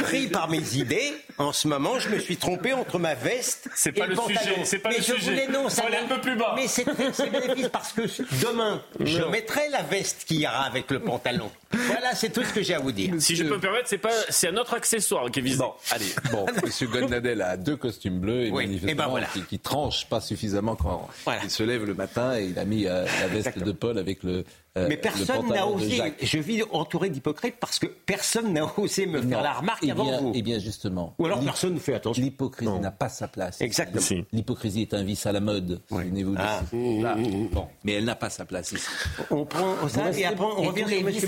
[0.02, 3.92] pris par mes idées, en ce moment, je me suis trompé entre ma veste et
[3.92, 4.64] pas le, sujet.
[4.64, 5.30] C'est pas mais le je sujet.
[5.30, 6.54] Voulais, non, ça un peu plus bas.
[6.56, 6.84] Mais c'est
[7.30, 8.02] bénéfice parce que
[8.44, 11.50] demain, je mettrai la veste qui ira avec le pantalon.
[11.86, 13.14] Voilà, c'est tout ce que j'ai à vous dire.
[13.18, 15.58] Si je peux me permettre, c'est pas, c'est un autre accessoire qui est visé.
[15.58, 20.06] Bon, allez, bon, Monsieur Gondadel a deux costumes bleus et manifestement ben qui, qui, tranche
[20.08, 21.08] pas suffisamment quand
[21.42, 24.22] il se lève le matin et il a mis euh, la veste de Paul avec
[24.22, 24.44] le
[24.76, 26.00] euh, mais personne n'a osé.
[26.20, 29.90] Je vis entouré d'hypocrites parce que personne n'a osé me faire la remarque et eh
[29.92, 30.28] avant vous.
[30.34, 31.14] Et eh bien justement.
[31.18, 32.22] Ou alors personne ne fait attention.
[32.22, 33.60] L'hypocrisie n'a pas sa place.
[33.60, 34.04] Exactement.
[34.32, 35.80] L'hypocrisie est un vice à la mode.
[35.88, 36.60] Souvenez-vous ah.
[36.72, 38.86] Bon, mais elle n'a pas sa place ici.
[39.30, 41.26] On prend ça et après on revient sur Monsieur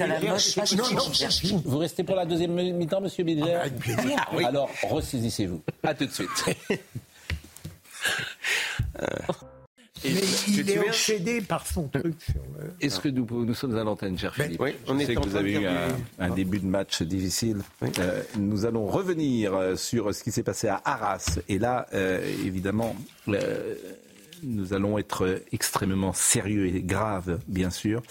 [1.64, 3.66] Vous restez pour la deuxième mi-temps, Monsieur Bilger ah,
[4.42, 5.62] ah Alors ressaisissez-vous.
[5.82, 6.28] À tout de suite.
[10.04, 10.10] Mais
[10.48, 12.16] il est obsédé par son truc.
[12.80, 15.28] Est-ce que nous, nous sommes à l'antenne, cher ben, Philippe oui, on Je sais que
[15.28, 15.66] vous avez eu
[16.18, 17.58] un, début de match difficile.
[17.98, 21.38] Euh, nous allons revenir euh, sur ce qui s'est passé à Arras.
[21.48, 22.94] Et là, euh, évidemment,
[24.42, 28.02] nous allons être extrêmement sérieux et graves, bien sûr.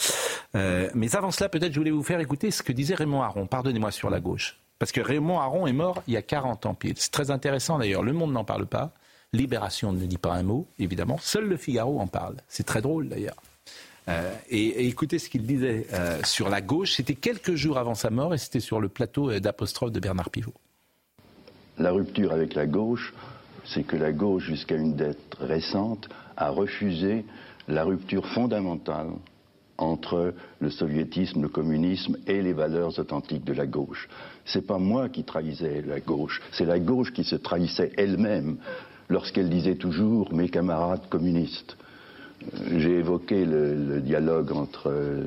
[0.54, 3.48] mais avant cela, peut-être je voulais vous faire écouter ce que disait Raymond Aron.
[3.48, 4.60] Pardonnez-moi sur la gauche.
[4.80, 6.78] Parce que Raymond Aron est mort il y a 40 ans.
[6.96, 8.04] C'est très intéressant d'ailleurs.
[8.04, 8.92] Le monde n'en parle pas.
[9.34, 11.18] Libération ne dit pas un mot, évidemment.
[11.20, 12.38] Seul le Figaro en parle.
[12.48, 13.36] C'est très drôle d'ailleurs.
[14.10, 16.94] Euh, et, écoutez ce qu'il disait euh, sur la gauche.
[16.94, 20.30] C'était quelques jours avant sa mort et c'était sur le plateau euh, d'apostrophe de Bernard
[20.30, 20.54] Pivot.
[21.78, 23.14] La rupture avec la gauche,
[23.68, 27.26] c'est que la gauche, jusqu'à une dette récente, a refusé
[27.68, 29.10] la rupture fondamentale
[29.78, 34.10] entre le soviétisme, le communisme et les valeurs authentiques de la gauche.
[34.46, 38.58] C'est pas moi qui trahissais la gauche, c'est la gauche qui se trahissait elle-même
[39.10, 41.78] lorsqu'elle disait toujours mes camarades communistes.
[42.44, 45.26] Euh, j'ai évoqué le, dialogue entre euh,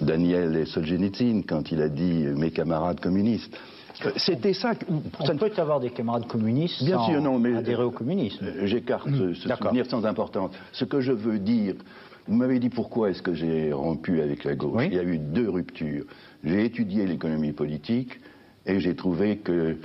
[0.00, 3.56] Daniel et Solzhenitsyn quand il a dit mes camarades communistes.
[4.04, 4.74] Euh, c'était ça.
[4.74, 8.46] Ça On peut avoir des camarades communistes Bien sans sûr, non, mais adhérer au communisme.
[8.64, 10.52] J'écarte ce, ce souvenir sans importance.
[10.72, 11.74] Ce que je veux dire,
[12.26, 14.84] vous m'avez dit pourquoi est-ce que j'ai rompu avec la gauche.
[14.86, 16.04] Il y a eu deux ruptures.
[16.44, 18.20] J'ai étudié l'économie politique
[18.66, 19.76] et j'ai trouvé que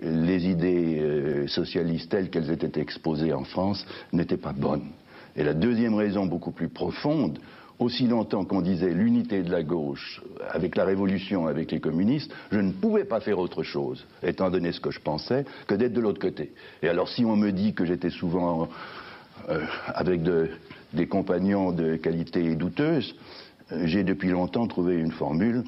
[0.00, 4.90] les idées euh, socialistes telles qu'elles étaient exposées en France n'étaient pas bonnes.
[5.36, 7.38] Et la deuxième raison beaucoup plus profonde,
[7.78, 12.58] aussi longtemps qu'on disait l'unité de la gauche avec la révolution, avec les communistes, je
[12.58, 16.00] ne pouvais pas faire autre chose, étant donné ce que je pensais, que d'être de
[16.00, 16.52] l'autre côté.
[16.82, 18.68] Et alors si on me dit que j'étais souvent
[19.48, 20.22] euh, avec
[20.92, 23.14] des compagnons de qualité douteuse,
[23.72, 25.64] euh, j'ai depuis longtemps trouvé une formule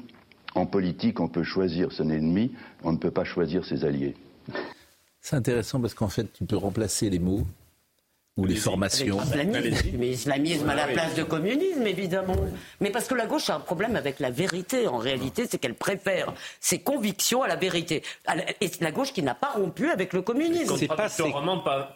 [0.55, 2.51] en politique, on peut choisir son ennemi,
[2.83, 4.15] on ne peut pas choisir ses alliés.
[5.21, 7.45] C'est intéressant parce qu'en fait, tu peux remplacer les mots
[8.39, 9.19] ou les formations.
[9.97, 12.37] Mais islamisme à la place de communisme, évidemment.
[12.79, 14.87] Mais parce que la gauche a un problème avec la vérité.
[14.87, 18.01] En réalité, c'est qu'elle préfère ses convictions à la vérité.
[18.61, 20.77] Et la gauche qui n'a pas rompu avec le communisme.
[20.77, 21.09] C'est pas, pas,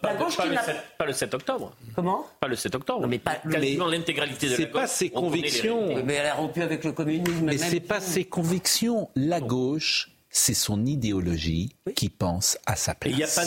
[0.02, 1.74] pas, le 7, pas, le 7, octobre.
[1.96, 2.26] Comment?
[2.42, 3.08] Pas le 7 octobre.
[3.08, 4.66] mais pas quasiment l'intégralité de la gauche.
[4.66, 6.04] C'est pas ses convictions.
[6.04, 7.46] Mais elle a rompu avec le communisme.
[7.46, 9.10] Mais c'est pas ses convictions.
[9.16, 13.14] La gauche c'est son idéologie qui pense à sa place.
[13.14, 13.46] Il n'y a pas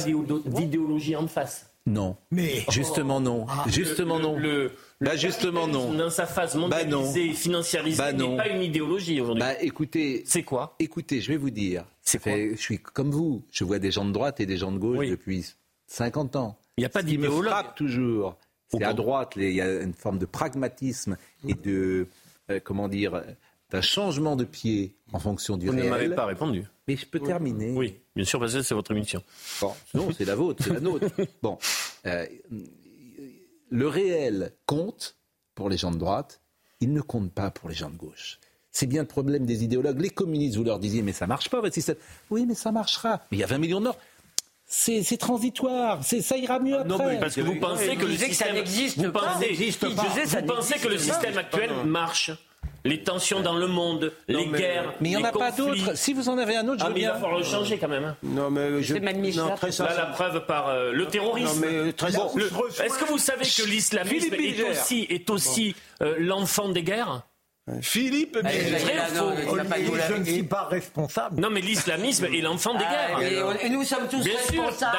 [0.48, 1.65] d'idéologie en face.
[1.86, 2.16] Non.
[2.32, 3.46] Mais justement non.
[3.48, 3.64] Ah.
[3.68, 4.36] justement non.
[4.36, 5.92] Le, bah justement non.
[5.92, 9.40] Dans sa phase bah, mondialisée, bah financiarisée, bah n'est pas une idéologie aujourd'hui.
[9.40, 10.74] Bah écoutez, c'est quoi?
[10.80, 11.84] Écoutez, je vais vous dire.
[12.02, 13.44] C'est Je suis comme vous.
[13.52, 15.54] Je vois des gens de droite et des gens de gauche depuis
[15.86, 16.58] 50 ans.
[16.76, 17.38] Il n'y a pas d'idéologie.
[17.38, 18.36] me frappe toujours.
[18.68, 22.08] C'est à droite, il y a une forme de pragmatisme et de
[22.50, 23.22] euh, comment dire
[23.70, 25.80] d'un changement de pied en fonction du réel.
[25.80, 26.64] Vous ne m'avez pas répondu.
[26.86, 27.72] Mais je peux terminer.
[27.72, 29.22] Oui, bien sûr, parce que c'est votre émission.
[29.60, 31.06] Bon, non, c'est la vôtre, c'est la nôtre.
[31.42, 31.58] Bon,
[32.06, 32.26] euh,
[33.70, 35.16] le réel compte
[35.54, 36.40] pour les gens de droite,
[36.80, 38.38] il ne compte pas pour les gens de gauche.
[38.70, 40.00] C'est bien le problème des idéologues.
[40.00, 41.96] Les communistes, vous leur disiez, mais ça marche pas votre système.
[42.30, 43.22] Oui, mais ça marchera.
[43.30, 43.98] Mais il y a 20 millions de morts.
[44.68, 46.88] C'est transitoire, ça ira mieux après.
[46.88, 50.98] Non, mais parce que vous pensez que le système, vous pensez, vous pensez que le
[50.98, 52.32] système actuel marche?
[52.86, 54.94] Les tensions dans le monde, les guerres.
[55.00, 55.96] Mais il n'y en a pas d'autres.
[55.96, 57.10] Si vous en avez un autre, je ah, veux bien.
[57.10, 58.04] Il va falloir le changer quand même.
[58.04, 58.16] Hein.
[58.22, 58.94] Non, mais je...
[58.94, 61.64] non, très Là, la preuve par euh, le terrorisme.
[61.64, 67.22] Est-ce que vous savez que l'islamisme est aussi, est aussi euh, l'enfant des guerres?
[67.80, 71.40] Philippe, mais je ne suis pas responsable.
[71.40, 73.64] Non, mais l'islamisme est l'enfant des ah, guerres.
[73.64, 74.96] Et nous sommes tous responsables.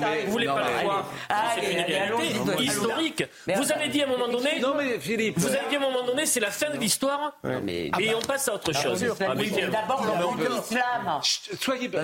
[0.00, 1.12] Ben, vous ne voulez pas le croire.
[1.54, 3.24] C'est une réalité historique.
[3.46, 4.58] Vous avez dit à un moment donné.
[4.60, 5.38] Non, mais Philippe.
[5.38, 7.38] Vous avez dit à un moment donné, c'est la fin de l'histoire.
[7.64, 9.04] Et on passe à autre ah, chose.
[9.20, 9.34] Ah,
[9.70, 11.20] d'abord, l'islam.
[11.60, 11.86] Soyez.
[11.86, 12.00] Bah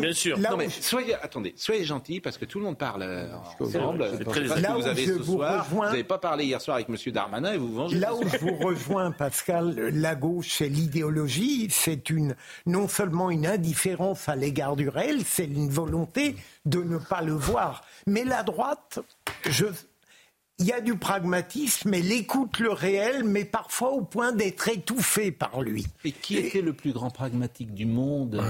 [0.00, 0.38] bien sûr.
[0.38, 1.14] Non, mais soyez.
[1.22, 3.28] Attendez, soyez gentils parce que tout le monde parle euh,
[3.60, 4.08] ensemble.
[4.18, 5.40] C'est très que vous.
[5.70, 6.96] Vous n'avez pas parlé hier soir avec M.
[7.12, 7.98] Darmanin et vous vengez.
[7.98, 12.34] Là où je vous rejoins, Pascal la gauche, c'est l'idéologie, c'est une
[12.66, 17.32] non seulement une indifférence à l'égard du réel, c'est une volonté de ne pas le
[17.32, 17.84] voir.
[18.06, 19.00] Mais la droite,
[20.58, 25.32] il y a du pragmatisme, elle écoute le réel, mais parfois au point d'être étouffée
[25.32, 25.86] par lui.
[26.04, 28.42] Et qui était le plus grand pragmatique du monde?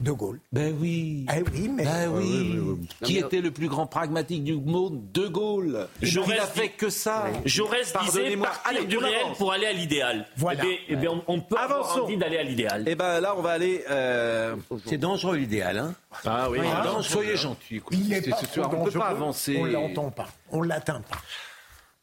[0.00, 0.40] De Gaulle.
[0.52, 1.26] Ben oui.
[1.34, 1.84] Eh oui, mais.
[1.84, 2.60] Ben oui.
[3.02, 5.88] Qui était le plus grand pragmatique du monde De Gaulle.
[6.02, 7.26] Jaurès n'a fait que ça.
[7.44, 10.26] Jaurès disait partir du réel pour aller à l'idéal.
[10.36, 10.62] Voilà.
[10.88, 12.84] Eh bien, on, peut avoir envie d'aller à l'idéal.
[12.86, 13.84] Eh ben là, on va aller.
[13.90, 16.58] Euh, c'est dangereux l'idéal, hein Ah oui.
[17.02, 17.80] Soyez gentil.
[17.90, 19.56] Il pas On ne peut pas avancer.
[19.58, 20.28] On l'entend pas.
[20.50, 21.18] On l'atteint pas.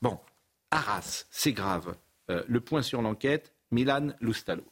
[0.01, 0.19] Bon,
[0.71, 1.95] Arras, c'est grave.
[2.29, 3.53] Euh, le point sur l'enquête.
[3.73, 4.63] Milan Loustalo.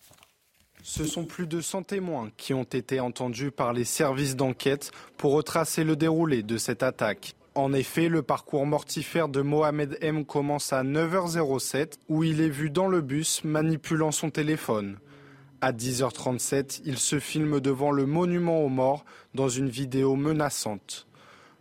[0.83, 5.33] Ce sont plus de 100 témoins qui ont été entendus par les services d'enquête pour
[5.33, 7.35] retracer le déroulé de cette attaque.
[7.53, 12.69] En effet, le parcours mortifère de Mohamed M commence à 9h07 où il est vu
[12.69, 14.97] dans le bus manipulant son téléphone.
[15.59, 21.07] À 10h37, il se filme devant le monument aux morts dans une vidéo menaçante.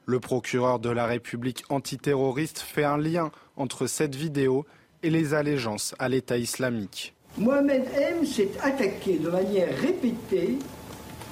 [0.07, 4.65] Le procureur de la République antiterroriste fait un lien entre cette vidéo
[5.03, 7.15] et les allégeances à l'État islamique.
[7.39, 10.59] Mohamed M s'est attaqué de manière répétée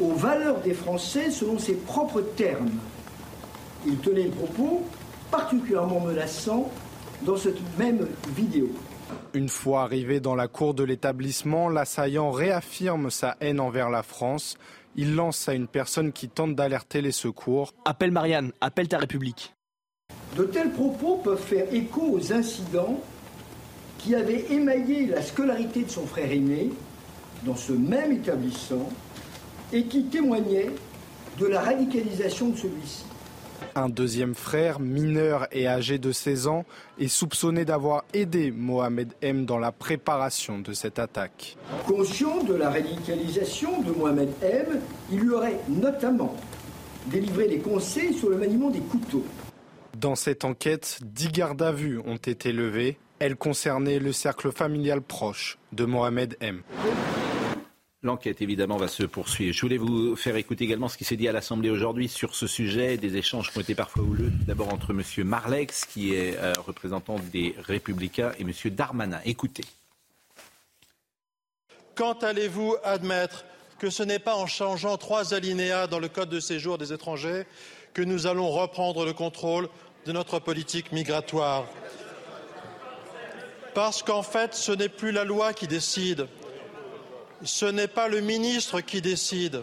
[0.01, 2.71] aux valeurs des Français selon ses propres termes.
[3.87, 4.85] Il tenait le propos
[5.31, 6.71] particulièrement menaçant
[7.23, 8.71] dans cette même vidéo.
[9.35, 14.57] Une fois arrivé dans la cour de l'établissement, l'assaillant réaffirme sa haine envers la France.
[14.97, 17.73] Il lance à une personne qui tente d'alerter les secours.
[17.85, 19.55] Appelle Marianne, appelle ta République.
[20.37, 23.01] De tels propos peuvent faire écho aux incidents
[23.99, 26.71] qui avait émaillé la scolarité de son frère aîné
[27.45, 28.91] dans ce même établissement
[29.73, 30.71] et qui témoignait
[31.39, 33.05] de la radicalisation de celui-ci.
[33.75, 36.65] Un deuxième frère, mineur et âgé de 16 ans,
[36.99, 41.57] est soupçonné d'avoir aidé Mohamed M dans la préparation de cette attaque.
[41.87, 44.81] Conscient de la radicalisation de Mohamed M,
[45.13, 46.35] il lui aurait notamment
[47.07, 49.25] délivré des conseils sur le maniement des couteaux.
[49.97, 55.03] Dans cette enquête, dix gardes à vue ont été levés elle concernait le cercle familial
[55.03, 56.63] proche de Mohamed M.
[58.05, 59.53] L'enquête, évidemment, va se poursuivre.
[59.53, 62.47] Je voulais vous faire écouter également ce qui s'est dit à l'Assemblée aujourd'hui sur ce
[62.47, 64.31] sujet, des échanges qui ont été parfois houleux.
[64.47, 65.03] D'abord entre M.
[65.25, 68.53] Marlex, qui est euh, représentant des Républicains, et M.
[68.67, 69.19] Darmanin.
[69.25, 69.65] Écoutez.
[71.97, 73.45] Quand allez-vous admettre
[73.81, 77.47] que ce n'est pas en changeant trois alinéas dans le Code de séjour des étrangers
[77.95, 79.69] que nous allons reprendre le contrôle
[80.07, 81.67] de notre politique migratoire?
[83.79, 86.27] Parce qu'en fait, ce n'est plus la loi qui décide,
[87.45, 89.63] ce n'est pas le ministre qui décide.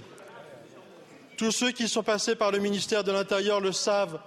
[1.36, 4.22] Tous ceux qui sont passés par le ministère de l'Intérieur le savent,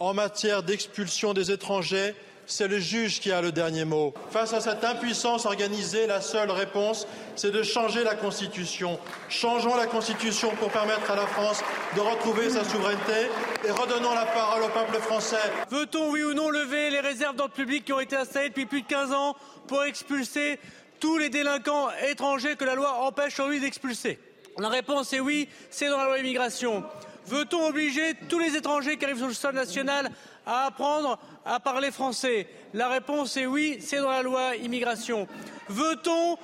[0.00, 2.14] en matière d'expulsion des étrangers,
[2.46, 4.14] c'est le juge qui a le dernier mot.
[4.30, 8.98] Face à cette impuissance organisée, la seule réponse, c'est de changer la Constitution.
[9.28, 11.62] Changeons la Constitution pour permettre à la France
[11.96, 13.28] de retrouver sa souveraineté
[13.66, 15.36] et redonnons la parole au peuple français.
[15.70, 18.82] Veut-on, oui ou non, lever les réserves d'ordre public qui ont été installées depuis plus
[18.82, 20.58] de 15 ans pour expulser
[21.00, 24.18] tous les délinquants étrangers que la loi empêche aujourd'hui d'expulser?
[24.58, 26.84] La réponse est oui, c'est dans la loi immigration.
[27.26, 30.10] Veut-on obliger tous les étrangers qui arrivent sur le sol national
[30.46, 35.26] à apprendre à parler français La réponse est oui, c'est dans la loi immigration.
[35.68, 36.36] Veut-on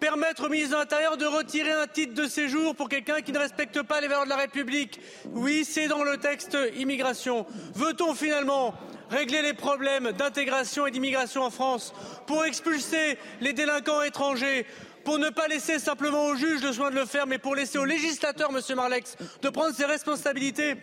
[0.00, 3.38] permettre au ministre de l'Intérieur de retirer un titre de séjour pour quelqu'un qui ne
[3.38, 5.00] respecte pas les valeurs de la République?
[5.32, 7.46] Oui, c'est dans le texte immigration.
[7.74, 8.74] Veut-on finalement
[9.10, 11.94] régler les problèmes d'intégration et d'immigration en France
[12.26, 14.66] pour expulser les délinquants étrangers?
[15.04, 17.78] Pour ne pas laisser simplement au juge le soin de le faire, mais pour laisser
[17.78, 20.76] au législateur, Monsieur Marlex, de prendre ses responsabilités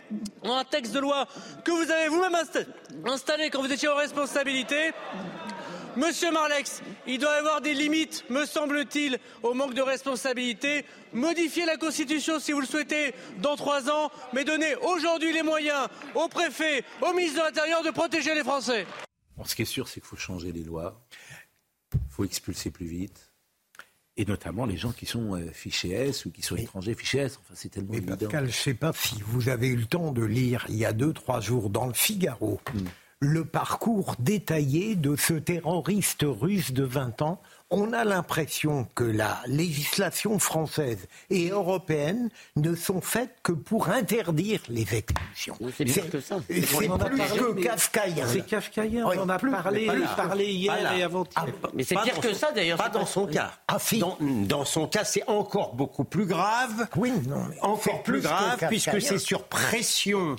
[0.43, 1.27] dans un texte de loi
[1.63, 2.36] que vous avez vous-même
[3.05, 4.91] installé quand vous étiez aux responsabilités.
[5.95, 10.86] Monsieur Marlex, il doit y avoir des limites, me semble-t-il, au manque de responsabilité.
[11.13, 15.88] Modifier la Constitution si vous le souhaitez dans trois ans, mais donner aujourd'hui les moyens
[16.13, 18.86] au préfet, au ministre de l'Intérieur de protéger les Français.
[19.43, 21.01] ce qui est sûr, c'est qu'il faut changer les lois.
[21.93, 23.28] Il faut expulser plus vite
[24.19, 27.39] et notamment les gens qui sont euh, fichés S ou qui sont étrangers fichés S.
[27.41, 28.17] Enfin, c'est tellement évident.
[28.17, 30.86] Pascal, je ne sais pas si vous avez eu le temps de lire il y
[30.86, 32.79] a deux, trois jours dans le Figaro hmm.
[33.21, 39.41] le parcours détaillé de ce terroriste russe de 20 ans on a l'impression que la
[39.45, 45.55] législation française et européenne ne sont faites que pour interdire les expulsions.
[45.77, 46.39] C'est pire que ça.
[46.47, 48.27] C'est plus que kafkaïen.
[48.27, 49.05] C'est kafkaïen.
[49.05, 51.34] on en a parlé, parlé hier et avant-hier.
[51.36, 52.77] Ah, mais c'est pire que ça d'ailleurs.
[52.77, 53.51] Pas dans son cas.
[53.67, 56.88] Ah, dans, dans, son cas, c'est encore beaucoup plus grave.
[56.95, 60.36] Oui, non, encore plus, plus grave puisque c'est sur pression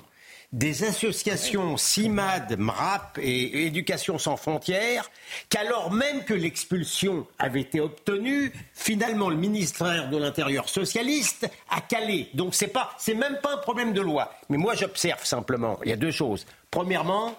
[0.51, 5.09] des associations CIMAD, MRAP et Éducation sans frontières,
[5.49, 12.29] qu'alors même que l'expulsion avait été obtenue, finalement le ministère de l'Intérieur socialiste a calé.
[12.33, 14.33] Donc c'est pas, c'est même pas un problème de loi.
[14.49, 16.45] Mais moi j'observe simplement, il y a deux choses.
[16.69, 17.37] Premièrement,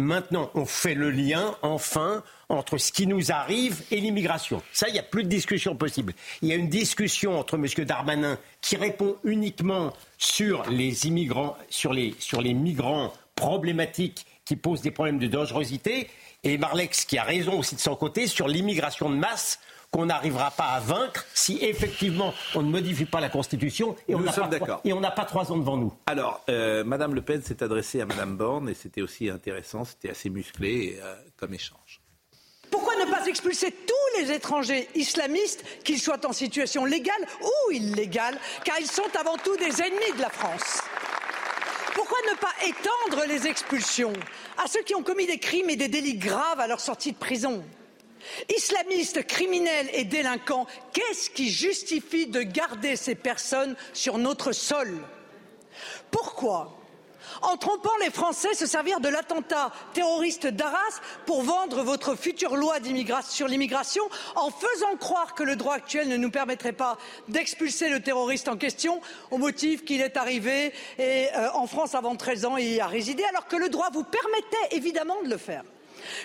[0.00, 4.62] Maintenant, on fait le lien, enfin, entre ce qui nous arrive et l'immigration.
[4.72, 6.14] Ça, il n'y a plus de discussion possible.
[6.42, 7.66] Il y a une discussion entre M.
[7.84, 14.82] Darmanin qui répond uniquement sur les immigrants, sur les, sur les migrants problématiques qui posent
[14.82, 16.08] des problèmes de dangerosité,
[16.42, 19.60] et Marlex qui a raison aussi de son côté sur l'immigration de masse
[19.90, 24.20] qu'on n'arrivera pas à vaincre si effectivement on ne modifie pas la Constitution et on
[24.20, 25.92] n'a pas, trois ans devant nous.
[26.06, 30.10] Alors, euh, Madame Le Pen s'est adressée à Madame Borne et c'était aussi intéressant, c'était
[30.10, 32.00] assez musclé euh, comme échange.
[32.70, 38.38] Pourquoi ne pas expulser tous les étrangers islamistes, qu'ils soient en situation légale ou illégale,
[38.64, 40.82] car ils sont avant tout des ennemis de la France?
[41.94, 44.12] Pourquoi ne pas étendre les expulsions
[44.62, 47.18] à ceux qui ont commis des crimes et des délits graves à leur sortie de
[47.18, 47.64] prison?
[48.54, 54.98] Islamistes, criminels et délinquants, qu'est-ce qui justifie de garder ces personnes sur notre sol?
[56.10, 56.76] Pourquoi?
[57.42, 62.76] En trompant les Français, se servir de l'attentat terroriste d'Arras pour vendre votre future loi
[63.28, 64.02] sur l'immigration
[64.36, 68.56] en faisant croire que le droit actuel ne nous permettrait pas d'expulser le terroriste en
[68.56, 72.86] question au motif qu'il est arrivé euh, en France avant 13 ans et y a
[72.86, 75.62] résidé, alors que le droit vous permettait évidemment de le faire.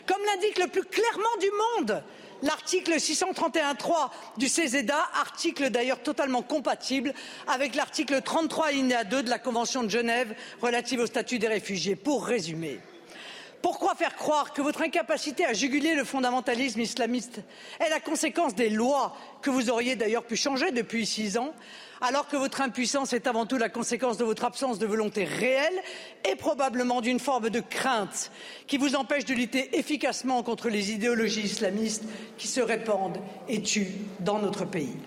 [0.05, 2.03] Comme l'indique le plus clairement du monde
[2.41, 7.13] l'article 631.3 du CESEDA, article d'ailleurs totalement compatible
[7.47, 11.95] avec l'article 33 alinéa 2 de la Convention de Genève relative au statut des réfugiés.
[11.95, 12.79] Pour résumer,
[13.61, 17.39] pourquoi faire croire que votre incapacité à juguler le fondamentalisme islamiste
[17.79, 21.53] est la conséquence des lois que vous auriez d'ailleurs pu changer depuis six ans?
[22.05, 25.81] Alors que votre impuissance est avant tout la conséquence de votre absence de volonté réelle
[26.29, 28.31] et probablement d'une forme de crainte
[28.67, 32.03] qui vous empêche de lutter efficacement contre les idéologies islamistes
[32.37, 34.97] qui se répandent et tuent dans notre pays.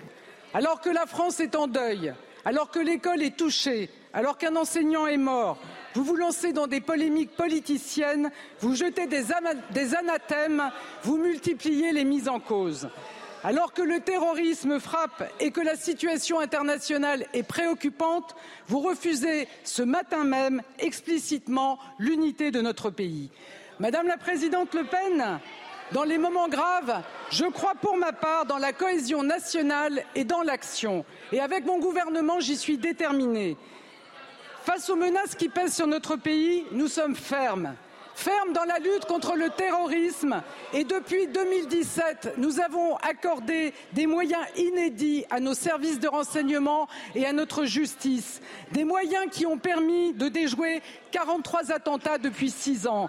[0.55, 2.13] Alors que la France est en deuil,
[2.45, 5.59] alors que l'école est touchée, alors qu'un enseignant est mort,
[5.95, 8.31] vous vous lancez dans des polémiques politiciennes,
[8.61, 9.25] vous jetez des,
[9.71, 10.71] des anathèmes,
[11.03, 12.89] vous multipliez les mises en cause.
[13.44, 18.35] Alors que le terrorisme frappe et que la situation internationale est préoccupante,
[18.66, 23.31] vous refusez ce matin même explicitement l'unité de notre pays.
[23.79, 25.38] Madame la Présidente Le Pen,
[25.92, 30.42] dans les moments graves, je crois pour ma part dans la cohésion nationale et dans
[30.42, 31.05] l'action.
[31.31, 33.57] Et avec mon gouvernement, j'y suis déterminée.
[34.64, 37.74] Face aux menaces qui pèsent sur notre pays, nous sommes fermes
[38.18, 40.42] ferme dans la lutte contre le terrorisme
[40.74, 47.26] et depuis 2017, nous avons accordé des moyens inédits à nos services de renseignement et
[47.26, 48.40] à notre justice,
[48.72, 53.09] des moyens qui ont permis de déjouer 43 attentats depuis six ans.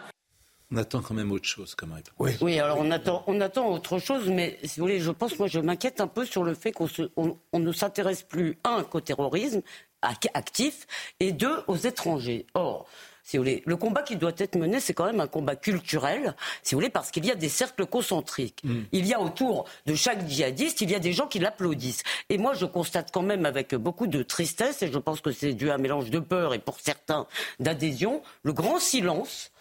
[0.72, 2.38] On attend quand même autre chose comme réponse.
[2.40, 5.48] Oui, alors on attend, on attend autre chose, mais si vous voulez, je pense, moi,
[5.48, 9.64] je m'inquiète un peu sur le fait qu'on on ne s'intéresse plus, un, qu'au terrorisme
[10.04, 10.86] actif,
[11.20, 12.46] et deux, aux étrangers.
[12.54, 12.88] Or,
[13.24, 13.64] si vous voulez.
[13.66, 16.90] Le combat qui doit être mené, c'est quand même un combat culturel, si vous voulez,
[16.90, 18.62] parce qu'il y a des cercles concentriques.
[18.64, 18.82] Mm.
[18.92, 22.04] Il y a autour de chaque djihadiste, il y a des gens qui l'applaudissent.
[22.30, 25.54] Et moi, je constate quand même avec beaucoup de tristesse, et je pense que c'est
[25.54, 27.28] dû à un mélange de peur et pour certains
[27.60, 29.52] d'adhésion, le grand silence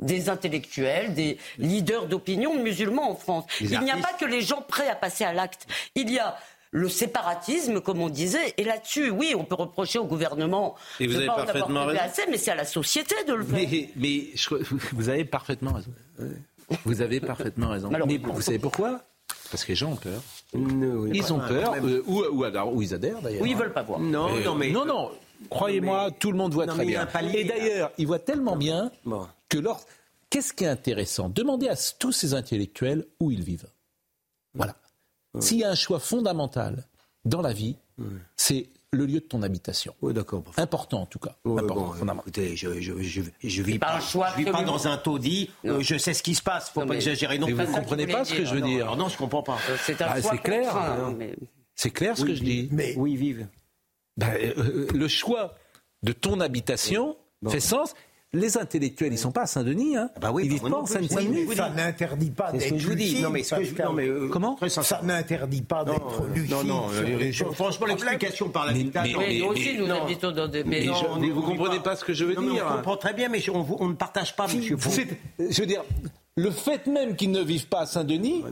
[0.00, 3.44] des intellectuels, des leaders d'opinion musulmans en France.
[3.60, 5.66] il n'y a pas que les gens prêts à passer à l'acte.
[5.94, 6.36] Il y a
[6.70, 8.54] le séparatisme, comme on disait.
[8.56, 12.00] Et là-dessus, oui, on peut reprocher au gouvernement et vous de avez pas parfaitement raison.
[12.02, 13.68] assez, mais c'est à la société de le faire.
[13.96, 14.32] Mais,
[14.92, 15.92] vous avez parfaitement raison.
[16.84, 17.90] Vous avez parfaitement raison.
[18.06, 19.02] mais vous savez pourquoi?
[19.50, 20.20] Parce que les gens ont peur.
[20.52, 23.42] ils ont peur, euh, ou, ou, ils adhèrent d'ailleurs.
[23.42, 23.98] Ou ils veulent pas voir.
[23.98, 24.70] Non, non, mais...
[24.70, 25.10] non, non.
[25.48, 27.08] Croyez-moi, tout le monde voit très bien.
[27.32, 28.90] Et d'ailleurs, ils voient tellement bien
[29.48, 29.84] que lors...
[30.30, 31.30] Qu'est-ce qui est intéressant?
[31.30, 33.70] Demandez à tous ces intellectuels où ils vivent.
[34.52, 34.76] Voilà.
[35.40, 36.84] S'il y a un choix fondamental
[37.24, 37.76] dans la vie,
[38.36, 39.94] c'est le lieu de ton habitation.
[40.00, 40.42] Oui, d'accord.
[40.56, 41.36] Important en tout cas.
[41.44, 43.98] Important, écoutez, je, je, vis pas,
[44.36, 45.50] vis pas dans un taudis.
[45.64, 46.70] Euh, je sais ce qui se passe.
[46.70, 47.54] Faut pas exagérer non plus.
[47.54, 48.96] Vous ne comprenez pas ce que je veux dire.
[48.96, 49.58] Non, je comprends pas.
[49.68, 50.74] Euh, c'est ah, clair.
[51.74, 52.68] C'est clair ce que je dis.
[52.72, 53.46] Mais ils vivent
[54.16, 55.54] ben, euh, Le choix
[56.02, 57.16] de ton habitation
[57.48, 57.94] fait sens.
[58.34, 59.96] Les intellectuels, ils ne sont pas à Saint-Denis.
[59.96, 60.10] Hein.
[60.16, 61.48] Ah bah oui, ils vivent pas en Saint-Denis.
[61.56, 63.22] ça n'interdit pas d'être je vous dis.
[63.22, 66.50] Non, mais, ce que je, non, mais euh, Comment Ça n'interdit pas d'être lucide.
[66.50, 66.86] Non, non.
[66.92, 70.86] Euh, franchement, l'explication par la mais, mais, mais, nous aussi, nous habitons dans des Mais,
[70.86, 72.66] vous ne comprenez pas ce que je veux dire.
[72.70, 74.76] On comprend très bien, mais on ne partage pas, monsieur.
[75.38, 75.82] Je veux dire,
[76.38, 78.44] le fait même qu'ils ne vivent pas à Saint-Denis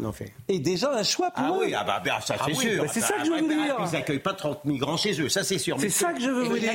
[0.49, 1.67] est déjà un choix pour ah eux.
[1.67, 2.85] Oui, ah bah, bah ça c'est ah sûr.
[2.93, 3.77] c'est ça que je veux vous dire.
[3.79, 5.77] Ils n'accueillent pas 30 migrants chez eux, ça c'est sûr.
[5.79, 6.73] C'est ça que je veux vous dire.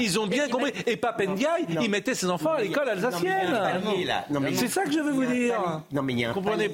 [0.00, 0.72] Ils, ont bien compris.
[0.86, 3.54] Et Papendiaï, il mettait ses enfants à l'école alsacienne.
[4.54, 5.82] C'est ça que je veux vous dire.
[5.92, 6.70] Non mais il y a un palier.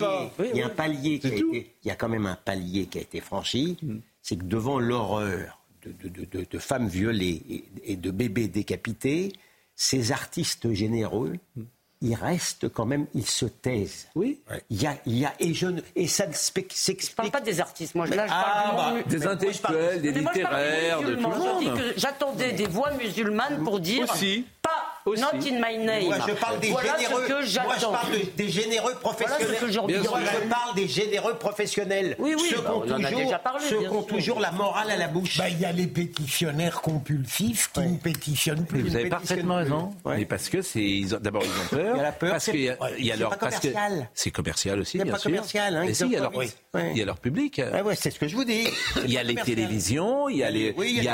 [0.53, 1.75] Il y a un palier qui a été.
[1.83, 3.77] Il y a quand même un palier qui a été franchi.
[3.83, 3.99] Hmm.
[4.23, 9.33] C'est que devant l'horreur de, femmes violées et de bébés décapités,
[9.77, 11.63] ces artistes généreux hmm
[12.03, 14.09] ils restent quand même, ils se taisent.
[14.15, 14.41] Oui.
[14.71, 17.11] Il y a, il y a et je et ça s'explique.
[17.11, 18.07] Je parle pas des artistes, moi.
[18.07, 21.83] Là, je ah, parle bah, des intellectuels, des littéraires, de tout le monde.
[21.97, 24.47] J'attendais des voix musulmanes pour dire Aussi.
[24.63, 26.07] pas Not in my name.
[26.07, 27.29] Moi, je parle des généreux.
[27.29, 29.59] moi, je parle des généreux professionnels.
[29.61, 32.17] moi, je parle des généreux professionnels.
[32.19, 32.49] Oui, oui.
[32.51, 35.39] Ceux bah, qui ont toujours, parlé, ceux ont toujours la morale à la bouche.
[35.39, 38.83] Bah, il y a les pétitionnaires compulsifs qui ne pétitionnent plus.
[38.83, 39.95] Vous avez parfaitement raison.
[40.05, 41.95] Mais parce que c'est d'abord ils ont peur.
[41.95, 42.31] Il y a la peur.
[42.31, 43.69] Parce qu'il y a, leur parce que
[44.15, 44.99] c'est commercial aussi.
[44.99, 45.77] Il n'y a pas commercial.
[45.77, 46.33] Hein, il y a leur
[46.75, 47.61] il y a leur public.
[47.95, 48.67] c'est ce que je vous dis.
[49.05, 51.09] Il y a les télévisions, il y a les, il y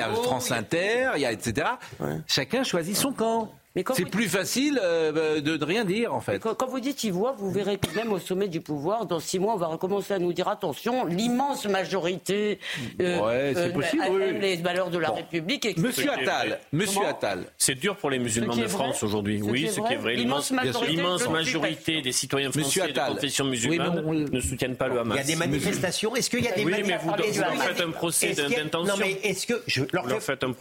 [0.00, 1.66] a France Inter, il y a etc.
[2.26, 3.48] Chacun choisit son 高。
[3.94, 6.38] C'est plus facile euh, de ne rien dire, en fait.
[6.38, 9.38] Quand, vous dites y voit, vous verrez que même au sommet du pouvoir, dans six
[9.38, 12.58] mois, on va recommencer à nous dire attention, l'immense majorité
[13.00, 14.04] euh, ouais, euh, possible,
[14.40, 15.66] les valeurs de la République.
[15.66, 17.44] Et Monsieur Attal, Monsieur Attal.
[17.56, 19.40] C'est dur pour les musulmans de France aujourd'hui.
[19.42, 20.16] Oui, ce qui est vrai.
[20.16, 20.50] L'immense
[21.30, 25.16] majorité, des citoyens français de confession musulmane ne soutiennent pas le Hamas.
[25.16, 26.14] Il y a des manifestations.
[26.16, 28.84] Est-ce qu'il y a des manifestations Oui, mais vous, faites un procès d'intention.
[28.84, 30.06] Non, mais est-ce que je leur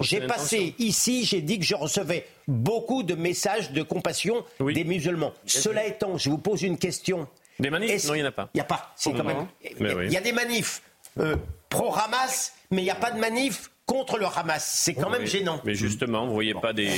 [0.02, 5.34] J'ai passé ici, j'ai dit que je recevais beaucoup de messages de compassion des musulmans.
[5.46, 7.28] Cela étant, je vous pose une question.
[7.60, 8.50] Des manifs Non, il n'y en a pas.
[8.54, 8.94] Il n'y a pas.
[8.96, 9.48] C'est quand même.
[9.80, 10.82] Il y a des manifs
[11.20, 11.36] euh,
[11.70, 14.64] pro-Hamas, mais il n'y a pas de manifs contre le Hamas.
[14.64, 15.62] C'est quand même gênant.
[15.64, 16.92] Mais justement, vous ne voyez pas des,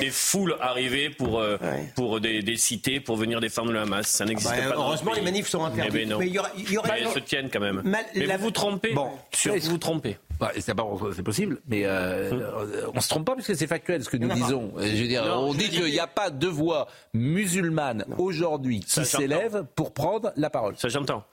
[0.00, 1.58] des, foules arriver pour, euh,
[1.96, 4.06] pour des, des, cités pour venir défendre le Hamas.
[4.06, 4.76] Ça n'existe ah bah, pas.
[4.76, 5.90] Heureusement, les manifs sont interdits.
[5.92, 6.18] Mais, non.
[6.18, 6.98] mais il y, aura, y aura...
[6.98, 7.82] elles se tiennent quand même.
[7.84, 8.94] mais vous vous trompez.
[8.94, 10.16] Bon, sur, vous vous trompez.
[10.38, 14.16] Bah, c'est possible, mais euh, on se trompe pas parce que c'est factuel ce que
[14.16, 14.72] nous disons.
[14.78, 19.64] Je veux dire, on dit qu'il n'y a pas de voix musulmane aujourd'hui qui s'élève
[19.74, 20.76] pour prendre la parole.
[20.76, 21.24] Ça j'entends.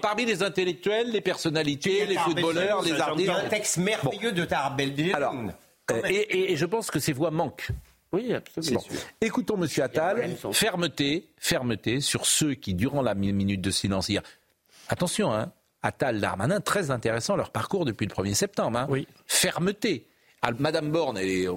[0.00, 3.30] parmi les intellectuels, les personnalités, les footballeurs, les artistes.
[3.30, 4.92] Un texte merveilleux de Tarbel.
[5.14, 5.34] Alors,
[5.90, 7.68] euh, et, et, je pense que ces voix manquent.
[8.12, 8.82] Oui, absolument.
[9.20, 10.36] Écoutons Monsieur Attal.
[10.52, 14.22] Fermeté, fermeté sur ceux qui, durant la minute de silence hier,
[14.88, 18.78] attention, hein, Attal, Darmanin, très intéressant leur parcours depuis le 1er septembre.
[18.78, 18.86] Hein.
[18.88, 19.06] Oui.
[19.26, 20.06] Fermeté.
[20.42, 21.50] Ah, Madame Borne, elle,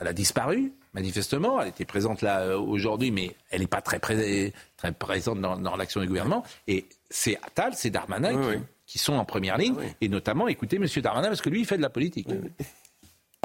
[0.00, 1.60] a disparu, manifestement.
[1.60, 4.52] Elle était présente là euh, aujourd'hui, mais elle n'est pas très, très
[4.98, 6.44] présente dans, l'action du gouvernement.
[6.66, 9.74] Et c'est Attal, c'est Darmanin qui, sont en première ligne.
[10.00, 10.86] Et notamment, écoutez M.
[11.02, 12.28] Darmanin, parce que lui, il fait de la politique.